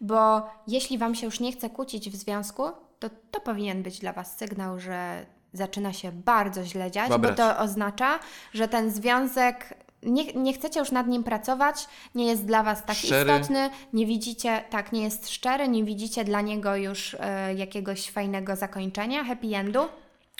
[0.00, 2.62] bo jeśli Wam się już nie chce kłócić w związku,
[2.98, 7.58] to to powinien być dla Was sygnał, że zaczyna się bardzo źle dziać, bo to
[7.58, 8.18] oznacza,
[8.52, 12.96] że ten związek nie, nie chcecie już nad nim pracować, nie jest dla Was tak
[12.96, 13.32] szczery.
[13.32, 18.56] istotny, nie widzicie, tak, nie jest szczery, nie widzicie dla niego już e, jakiegoś fajnego
[18.56, 19.88] zakończenia, happy endu.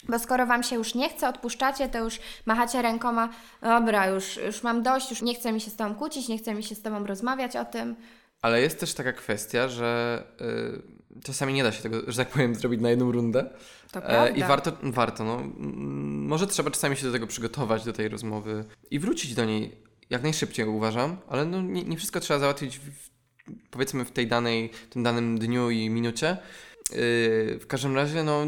[0.09, 3.29] Bo skoro Wam się już nie chce, odpuszczacie, to już machacie rękoma,
[3.63, 6.55] dobra, już, już mam dość, już nie chcę mi się z Tobą kłócić, nie chcę
[6.55, 7.97] mi się z Tobą rozmawiać o tym.
[8.43, 10.83] Ale jest też taka kwestia, że y,
[11.25, 13.51] czasami nie da się tego, że tak powiem, zrobić na jedną rundę.
[13.93, 14.29] Prawda.
[14.29, 15.43] I warto, warto no,
[16.27, 19.77] może trzeba czasami się do tego przygotować, do tej rozmowy i wrócić do niej
[20.11, 23.11] jak najszybciej, uważam, ale no, nie, nie wszystko trzeba załatwić w,
[23.71, 26.37] powiedzmy w tej danej, tym danym dniu i minucie.
[26.91, 26.97] Yy,
[27.59, 28.47] w każdym razie, no,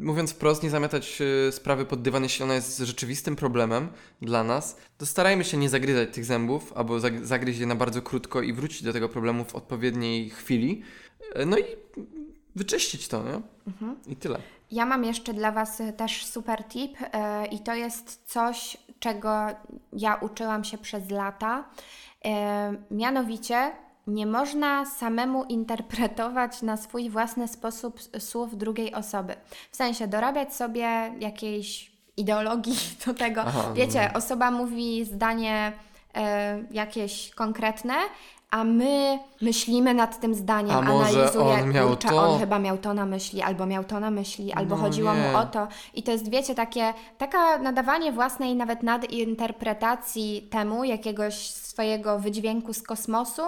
[0.00, 3.88] mówiąc wprost, nie zamiatać yy, sprawy pod dywan, jeśli ona jest rzeczywistym problemem
[4.22, 8.42] dla nas, to starajmy się nie zagryzać tych zębów, albo zagryźć je na bardzo krótko
[8.42, 10.82] i wrócić do tego problemu w odpowiedniej chwili.
[11.36, 11.64] Yy, no i
[12.56, 13.40] wyczyścić to, nie?
[13.66, 13.96] Mhm.
[14.06, 14.38] I tyle.
[14.70, 19.46] Ja mam jeszcze dla Was też super tip yy, i to jest coś, czego
[19.92, 21.64] ja uczyłam się przez lata.
[22.24, 22.30] Yy,
[22.90, 23.72] mianowicie
[24.08, 29.34] nie można samemu interpretować na swój własny sposób słów drugiej osoby.
[29.70, 33.40] W sensie dorabiać sobie jakiejś ideologii do tego.
[33.40, 34.18] Aha, Wiecie, no.
[34.18, 35.72] osoba mówi zdanie
[36.14, 37.94] e, jakieś konkretne,
[38.50, 42.16] a my myślimy nad tym zdaniem, a analizuje, on miał kurczę, to?
[42.16, 45.20] on chyba miał to na myśli, albo miał to na myśli, albo no chodziło nie.
[45.20, 45.68] mu o to.
[45.94, 51.34] I to jest, wiecie, takie, taka nadawanie własnej nawet nadinterpretacji temu jakiegoś
[51.78, 53.42] swojego wydźwięku z kosmosu,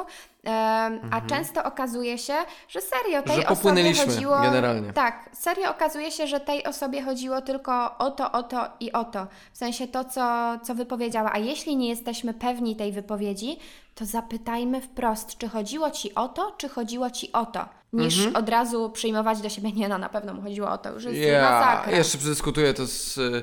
[0.46, 1.26] a mhm.
[1.26, 2.34] często okazuje się,
[2.68, 4.40] że serio tej że osobie chodziło.
[4.40, 4.92] Generalnie.
[4.92, 9.04] Tak, serio okazuje się, że tej osobie chodziło tylko o to, o to i o
[9.04, 9.26] to.
[9.52, 11.30] W sensie to, co, co wypowiedziała.
[11.32, 13.58] A jeśli nie jesteśmy pewni tej wypowiedzi,
[13.94, 17.79] to zapytajmy wprost, czy chodziło ci o to, czy chodziło ci o to.
[17.92, 18.36] Niż Mhm.
[18.44, 21.16] od razu przyjmować do siebie, nie no, na pewno mu chodziło o to, już jest
[21.20, 21.92] Ja masakra.
[21.96, 23.42] jeszcze przedyskutuję to z e,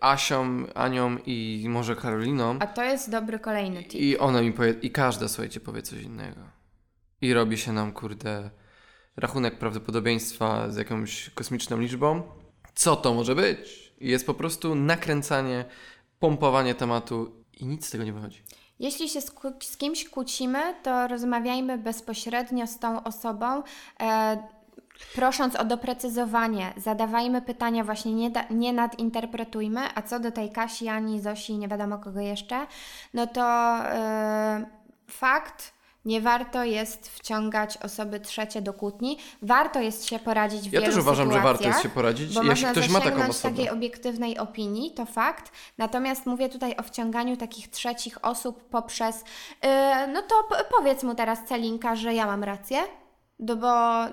[0.00, 2.56] Asią, Anią i może Karoliną.
[2.60, 4.00] A to jest dobry kolejny tip.
[4.00, 6.40] I ona mi powie, i każda, słuchajcie, powie coś innego.
[7.20, 8.50] I robi się nam, kurde,
[9.16, 12.22] rachunek prawdopodobieństwa z jakąś kosmiczną liczbą.
[12.74, 13.92] Co to może być?
[14.00, 15.64] Jest po prostu nakręcanie,
[16.18, 18.42] pompowanie tematu i nic z tego nie wychodzi.
[18.80, 23.62] Jeśli się z, kimś kłócimy, to rozmawiajmy bezpośrednio z tą osobą,
[24.00, 24.42] e,
[25.14, 26.72] prosząc o doprecyzowanie.
[26.76, 29.80] Zadawajmy pytania, właśnie nie, da, nie nadinterpretujmy.
[29.94, 32.66] A co do tej Kasi, Ani, Zosi, nie wiadomo kogo jeszcze,
[33.14, 34.66] no to e,
[35.06, 35.81] fakt.
[36.04, 39.18] Nie warto jest wciągać osoby trzecie do kłótni.
[39.42, 42.40] Warto jest się poradzić w Ja wielu też uważam, że warto jest się poradzić, Bo
[42.40, 43.54] jeśli można ktoś ma taką osobę.
[43.54, 45.52] takiej obiektywnej opinii, to fakt.
[45.78, 49.24] Natomiast mówię tutaj o wciąganiu takich trzecich osób poprzez,
[49.62, 49.68] yy,
[50.12, 52.78] no to powiedz mu teraz Celinka, że ja mam rację.
[53.38, 53.66] No bo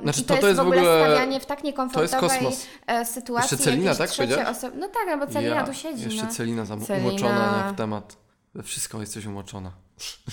[0.04, 2.65] Znaczy, to- to, to jest jest w ogóle, w ogóle- stawianie w tak niekomfortowej kosmos.
[2.88, 3.56] e, sytuacji.
[3.56, 4.10] Jeszcze Celina, tak
[4.49, 4.78] osoby.
[4.78, 6.04] No tak, no bo Celina ja, tu siedzi.
[6.04, 6.32] Jeszcze no.
[6.32, 7.10] Celina zam- Celina.
[7.10, 8.17] umoczona w temat.
[8.60, 9.72] We wszystko jesteś umoczona.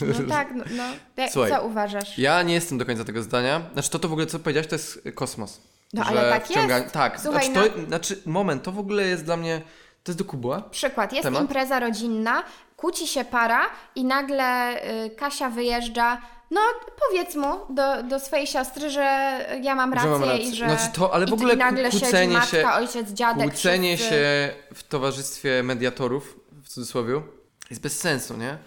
[0.01, 0.83] no tak, no, no.
[1.17, 2.19] Jak, Słuchaj, co uważasz?
[2.19, 3.63] Ja nie jestem do końca tego zdania.
[3.73, 5.61] Znaczy to, to w ogóle, co powiedziałeś, to jest kosmos.
[5.93, 6.93] No, Że ale tak wciąga- jest.
[6.95, 9.63] Tak, Słuchaj, znaczy, to, znaczy moment, to w ogóle jest dla mnie,
[10.05, 10.61] to jest do kubła.
[10.71, 11.43] Przykład, jest Temat?
[11.43, 12.43] impreza rodzinna,
[12.77, 13.61] kłóci się para
[13.95, 16.21] i nagle y, Kasia wyjeżdża.
[16.51, 16.61] No,
[17.09, 19.01] powiedz mu do, do swojej siostry, że
[19.63, 20.45] ja mam Że rację, mam rację.
[20.45, 20.65] i że.
[20.69, 23.49] Znaczy to- ale w ogóle i nagle kłócenie matka, się- ojciec, dziadek.
[23.51, 24.15] Kłócenie wszyscy.
[24.15, 27.23] się w towarzystwie mediatorów, w cudzysłowie,
[27.71, 28.59] jest bez sensu, nie?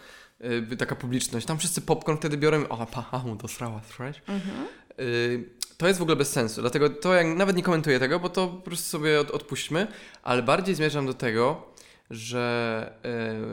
[0.72, 1.46] Y, taka publiczność.
[1.46, 4.22] Tam wszyscy popcorn wtedy biorą i o, paha, mu to srała, słyszałeś?
[4.28, 4.68] Mhm.
[5.00, 8.30] Y, to jest w ogóle bez sensu, dlatego to ja nawet nie komentuję tego, bo
[8.30, 9.88] to po prostu sobie od, odpuśćmy,
[10.24, 11.74] ale bardziej zmierzam do tego,
[12.10, 12.94] że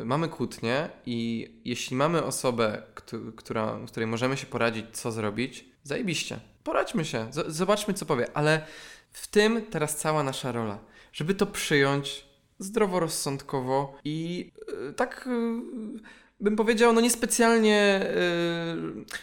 [0.03, 5.13] y, mamy kłótnię i jeśli mamy osobę, któ- która, z której możemy się poradzić, co
[5.13, 6.39] zrobić, zajebiście.
[6.65, 8.67] Poradźmy się, zobaczmy, co powie, ale
[9.13, 10.79] w tym teraz cała nasza rola,
[11.13, 12.26] żeby to przyjąć
[12.59, 14.51] zdroworozsądkowo i
[14.91, 15.31] y, tak y,
[16.41, 18.07] bym powiedział, no niespecjalnie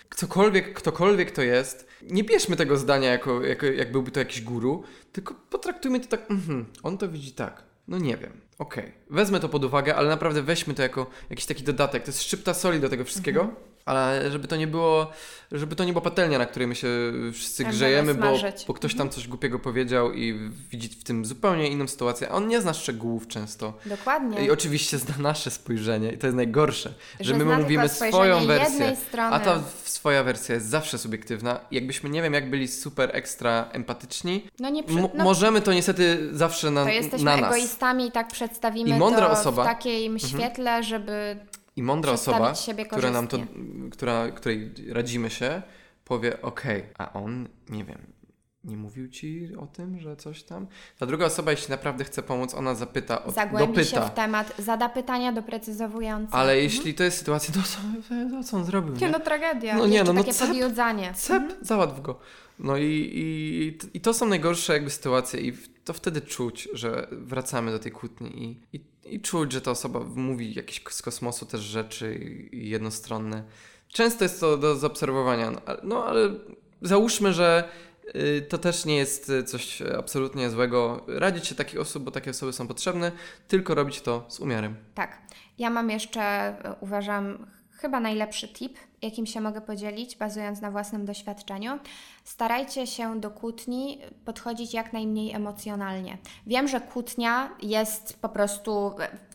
[0.09, 4.41] y, cokolwiek, ktokolwiek to jest, nie bierzmy tego zdania jako, jako jak byłby to jakiś
[4.41, 7.63] guru, tylko potraktujmy to tak, mhm, on to widzi tak.
[7.87, 8.91] No nie wiem, okej.
[9.09, 12.03] Wezmę to pod uwagę, ale naprawdę weźmy to jako jakiś taki dodatek.
[12.03, 15.11] To jest szczypta soli do tego wszystkiego, ale żeby to nie było,
[15.51, 16.87] żeby to nie była patelnia, na której my się
[17.33, 21.87] wszyscy grzejemy, bo, bo ktoś tam coś głupiego powiedział i widzi w tym zupełnie inną
[21.87, 22.29] sytuację.
[22.29, 23.73] A on nie zna szczegółów często.
[23.85, 24.45] Dokładnie.
[24.45, 28.95] I oczywiście zna nasze spojrzenie i to jest najgorsze, że, Że my mówimy swoją wersję,
[29.31, 31.59] a ta swoja wersja jest zawsze subiektywna.
[31.71, 36.29] Jakbyśmy, nie wiem, jak byli super ekstra empatyczni, no nie przy, no, możemy to niestety
[36.37, 37.55] zawsze na, to jesteśmy na nas.
[37.55, 39.75] egoistami i tak przedstawimy I mądra to osoba- Mhm.
[39.75, 41.37] w takim świetle, żeby
[41.75, 42.53] I mądra osoba,
[42.91, 43.37] która nam to,
[43.91, 45.61] która, której radzimy się,
[46.05, 48.13] powie, okej, a on, nie wiem,
[48.63, 50.67] nie mówił ci o tym, że coś tam?
[50.99, 54.05] Ta druga osoba, jeśli naprawdę chce pomóc, ona zapyta, o, zagłębi dopyta.
[54.05, 56.33] się w temat, zada pytania doprecyzowujące.
[56.33, 58.95] Ale jeśli to jest sytuacja, to co, co on zrobił?
[58.95, 59.73] Nie, no tragedia.
[59.73, 61.13] No No nie, nie, no, no takie podjudzanie.
[61.13, 62.19] Cep, załatw go.
[62.59, 65.53] No i, i, i to są najgorsze jakby sytuacje i
[65.85, 68.81] to wtedy czuć, że wracamy do tej kłótni i, i,
[69.15, 72.19] i czuć, że ta osoba mówi jakieś z kosmosu też rzeczy
[72.51, 73.43] jednostronne.
[73.87, 76.29] Często jest to do zaobserwowania, no, no ale
[76.81, 77.69] załóżmy, że
[78.15, 81.05] y, to też nie jest y, coś absolutnie złego.
[81.07, 83.11] Radzić się takich osób, bo takie osoby są potrzebne,
[83.47, 84.75] tylko robić to z umiarem.
[84.93, 85.21] Tak.
[85.57, 91.05] Ja mam jeszcze, e, uważam, chyba najlepszy tip, jakim się mogę podzielić, bazując na własnym
[91.05, 91.79] doświadczeniu.
[92.23, 96.17] Starajcie się do kłótni podchodzić jak najmniej emocjonalnie.
[96.47, 98.91] Wiem, że kłótnia jest po prostu.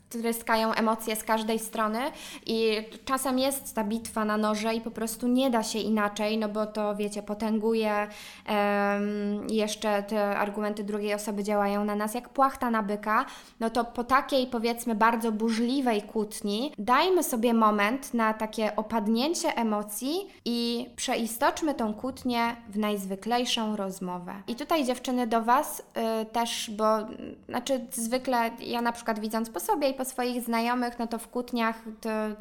[0.09, 1.99] Tryskają emocje z każdej strony
[2.47, 6.49] i czasem jest ta bitwa na noże i po prostu nie da się inaczej, no
[6.49, 8.09] bo to wiecie, potęguje
[8.47, 13.27] em, jeszcze te argumenty drugiej osoby działają na nas jak płachta na byka,
[13.61, 20.27] no to po takiej powiedzmy bardzo burzliwej kłótni dajmy sobie moment na takie opadnięcie emocji
[20.45, 24.33] i przeistoczmy tą kłótnię w najzwyklejszą rozmowę.
[24.47, 26.99] I tutaj dziewczyny do Was y, też, bo
[27.49, 31.83] znaczy zwykle ja na przykład widząc po sobie po swoich znajomych, no to w kłótniach
[32.01, 32.35] to y,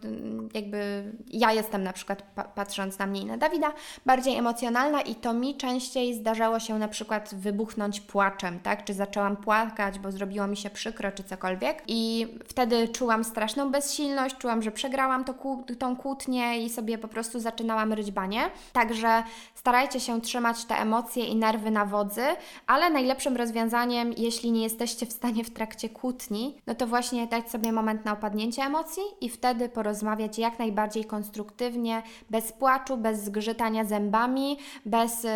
[0.54, 3.74] jakby ja jestem na przykład pa- patrząc na mnie i na Dawida
[4.06, 8.86] bardziej emocjonalna i to mi częściej zdarzało się na przykład wybuchnąć płaczem, tak?
[8.86, 11.84] Czy zaczęłam płakać, bo zrobiło mi się przykro, czy cokolwiek.
[11.88, 15.34] I wtedy czułam straszną bezsilność, czułam, że przegrałam to
[15.80, 18.50] tą kłótnię i sobie po prostu zaczynałam ryczbanie.
[18.74, 19.24] Także
[19.56, 22.26] starajcie się trzymać te emocje i nerwy na wodzy,
[22.68, 27.47] ale najlepszym rozwiązaniem, jeśli nie jesteście w stanie w trakcie kłótni, no to właśnie dać
[27.50, 33.86] sobie moment na opadnięcie emocji i wtedy porozmawiać jak najbardziej konstruktywnie, bez płaczu, bez zgrzytania
[33.86, 35.32] zębami, bez y, y,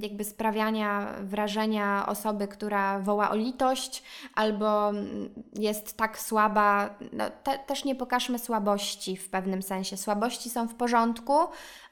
[0.00, 4.02] jakby sprawiania wrażenia osoby, która woła o litość
[4.34, 4.92] albo
[5.52, 6.94] jest tak słaba.
[7.12, 9.96] No, te, też nie pokażmy słabości w pewnym sensie.
[9.96, 11.34] Słabości są w porządku,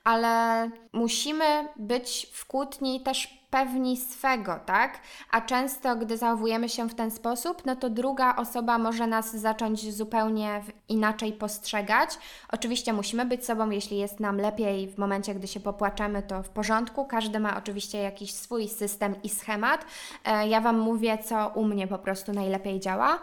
[0.05, 5.01] ale musimy być w kłótni też pewni swego, tak?
[5.31, 9.95] A często, gdy zachowujemy się w ten sposób, no to druga osoba może nas zacząć
[9.95, 12.19] zupełnie inaczej postrzegać.
[12.53, 16.49] Oczywiście musimy być sobą, jeśli jest nam lepiej w momencie, gdy się popłaczemy, to w
[16.49, 17.05] porządku.
[17.05, 19.85] Każdy ma oczywiście jakiś swój system i schemat.
[20.25, 23.19] E, ja Wam mówię, co u mnie po prostu najlepiej działa.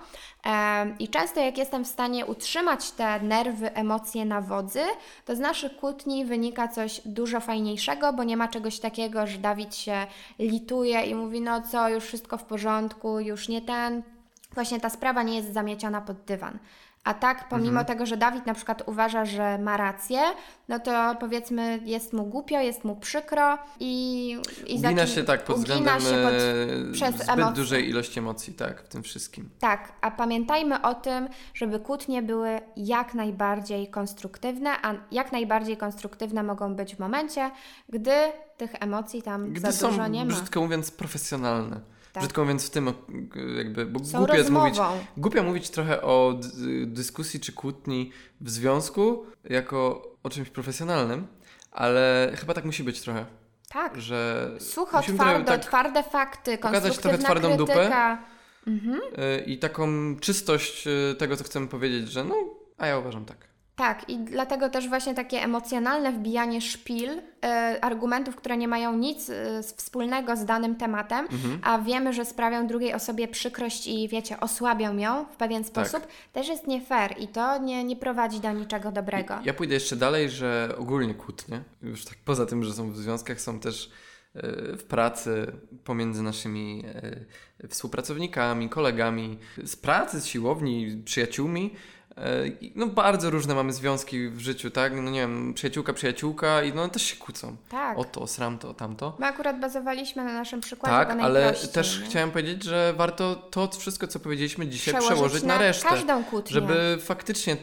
[1.00, 4.84] I często, jak jestem w stanie utrzymać te nerwy, emocje na wodzy,
[5.26, 9.76] to z naszych kłótni wynika coś dużo fajniejszego, bo nie ma czegoś takiego, że Dawid
[9.76, 10.08] się
[10.40, 14.04] lituje i mówi, no co, już wszystko w porządku, już nie ten.
[14.54, 16.60] Właśnie ta sprawa nie jest zamieciona pod dywan.
[17.08, 17.86] A tak, pomimo mhm.
[17.86, 20.20] tego, że Dawid na przykład uważa, że ma rację,
[20.68, 24.32] no to powiedzmy jest mu głupio, jest mu przykro i...
[24.68, 27.56] i ugina się tak pod względem się pod, e, przez zbyt emocje.
[27.56, 29.50] dużej ilości emocji, tak, w tym wszystkim.
[29.60, 36.44] Tak, a pamiętajmy o tym, żeby kłótnie były jak najbardziej konstruktywne, a jak najbardziej konstruktywne
[36.44, 37.52] mogą być w momencie,
[37.90, 38.16] gdy
[38.58, 40.32] tych emocji tam gdy za dużo nie ma.
[40.32, 41.97] brzydko mówiąc, profesjonalne.
[42.18, 42.24] Tak.
[42.24, 42.94] Brzydko mówiąc w tym,
[43.58, 44.78] jakby, bo głupio jest mówić,
[45.18, 46.40] głupio mówić trochę o
[46.86, 48.12] dyskusji czy kłótni
[48.42, 51.28] w związku jako o czymś profesjonalnym,
[51.72, 53.26] ale chyba tak musi być trochę.
[53.70, 54.02] Tak.
[54.02, 57.74] Że Sucho, twardo, tak twarde fakty, pokazać trochę twardą krytyka.
[57.74, 58.18] dupę
[58.68, 59.02] mhm.
[59.02, 59.88] Y, i taką
[60.20, 62.36] czystość y, tego, co chcemy powiedzieć, że no,
[62.78, 63.38] a ja uważam tak.
[63.78, 67.22] Tak, i dlatego też właśnie takie emocjonalne wbijanie szpil, y,
[67.82, 69.36] argumentów, które nie mają nic y,
[69.76, 71.60] wspólnego z danym tematem, mhm.
[71.64, 75.70] a wiemy, że sprawią drugiej osobie przykrość i wiecie, osłabią ją w pewien tak.
[75.72, 76.16] sposób, tak.
[76.34, 79.40] też jest nie fair i to nie, nie prowadzi do niczego dobrego.
[79.46, 83.42] Ja pójdę jeszcze dalej, że ogólnie kłótnie, już tak poza tym, że są w związkach,
[83.42, 83.92] są też
[84.36, 84.42] y,
[84.78, 85.52] w pracy
[85.84, 86.84] pomiędzy naszymi
[87.70, 91.97] współpracownikami, kolegami, z pracy, z siłowni, przyjaciółmi E,
[92.76, 94.96] no bardzo różne mamy związki w życiu, tak?
[94.96, 97.58] No nie wiem, przyjaciółka, przyjaciółka i no też się kłócą.
[97.70, 97.98] Tak.
[97.98, 99.16] O to, sram to, tamto.
[99.20, 102.06] My akurat bazowaliśmy na naszym przykładzie, Tak, ale też nie?
[102.06, 105.90] chciałem powiedzieć, że warto to wszystko, co powiedzieliśmy dzisiaj przełożyć, przełożyć na, na, resztę.
[105.90, 106.54] każdą kłótnię.
[106.54, 107.58] Żeby faktycznie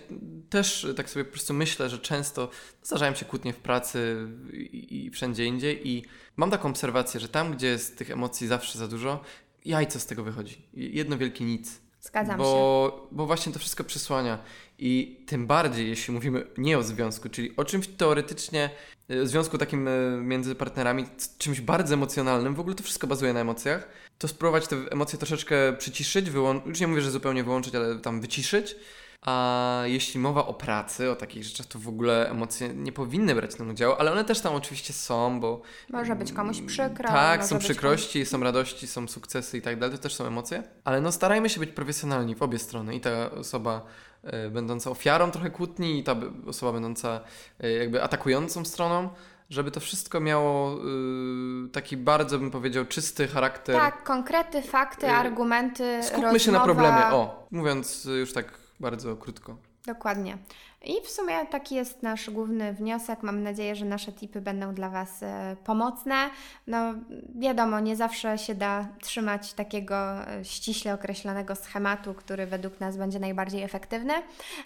[0.50, 2.48] też tak sobie po prostu myślę, że często
[2.82, 6.04] zdarzają się kłótnie w pracy i, i wszędzie indziej i
[6.36, 9.20] mam taką obserwację, że tam, gdzie jest tych emocji zawsze za dużo,
[9.64, 10.68] jajco z tego wychodzi.
[10.74, 11.83] Jedno wielkie nic.
[12.04, 13.16] Zgadzam bo, się.
[13.16, 14.38] Bo właśnie to wszystko przysłania.
[14.78, 18.70] I tym bardziej, jeśli mówimy nie o związku, czyli o czymś teoretycznie,
[19.08, 19.90] e, związku takim e,
[20.20, 21.04] między partnerami,
[21.38, 23.88] czymś bardzo emocjonalnym, w ogóle to wszystko bazuje na emocjach,
[24.18, 28.20] to spróbować te emocje troszeczkę przyciszyć, wyłączyć, już nie mówię, że zupełnie wyłączyć, ale tam
[28.20, 28.76] wyciszyć,
[29.24, 33.54] a jeśli mowa o pracy, o takich rzeczach, to w ogóle emocje nie powinny brać
[33.54, 35.62] tam udziału, ale one też tam oczywiście są, bo.
[35.90, 37.08] Może być komuś przykro.
[37.08, 38.28] Tak, są przykrości, komuś...
[38.28, 40.62] są radości, są sukcesy i tak dalej, to też są emocje.
[40.84, 42.94] Ale no starajmy się być profesjonalni w obie strony.
[42.94, 43.82] I ta osoba
[44.46, 46.16] y, będąca ofiarą trochę kłótni, i ta
[46.46, 47.20] osoba będąca
[47.64, 49.08] y, jakby atakującą stroną
[49.50, 53.76] żeby to wszystko miało y, taki bardzo, bym powiedział, czysty charakter.
[53.76, 56.00] Tak, konkrety, fakty, y, argumenty.
[56.02, 56.38] Skupmy rozmowa...
[56.38, 57.06] się na problemie.
[57.06, 59.56] O, mówiąc już tak bardzo krótko.
[59.86, 60.38] Dokładnie.
[60.86, 63.22] I w sumie taki jest nasz główny wniosek.
[63.22, 66.14] Mam nadzieję, że nasze tipy będą dla Was e, pomocne.
[66.66, 66.94] No,
[67.34, 73.20] wiadomo, nie zawsze się da trzymać takiego e, ściśle określonego schematu, który według nas będzie
[73.20, 74.12] najbardziej efektywny,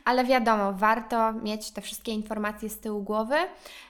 [0.04, 3.36] ale wiadomo, warto mieć te wszystkie informacje z tyłu głowy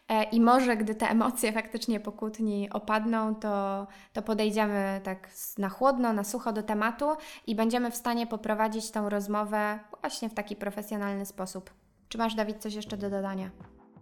[0.08, 5.68] e, i może gdy te emocje faktycznie po kłótni opadną, to, to podejdziemy tak na
[5.68, 7.06] chłodno, na sucho do tematu
[7.46, 11.87] i będziemy w stanie poprowadzić tą rozmowę właśnie w taki profesjonalny sposób.
[12.08, 13.50] Czy masz, Dawid, coś jeszcze do dodania?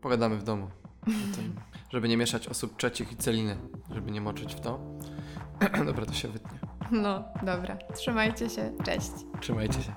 [0.01, 0.69] Pogadamy w domu.
[1.05, 1.55] Tym,
[1.91, 3.57] żeby nie mieszać osób trzecich i celiny,
[3.95, 4.81] żeby nie moczyć w to.
[5.87, 6.59] dobra, to się wytnie.
[6.91, 7.77] No, dobra.
[7.95, 8.73] Trzymajcie się.
[8.85, 9.11] Cześć.
[9.41, 9.93] Trzymajcie się.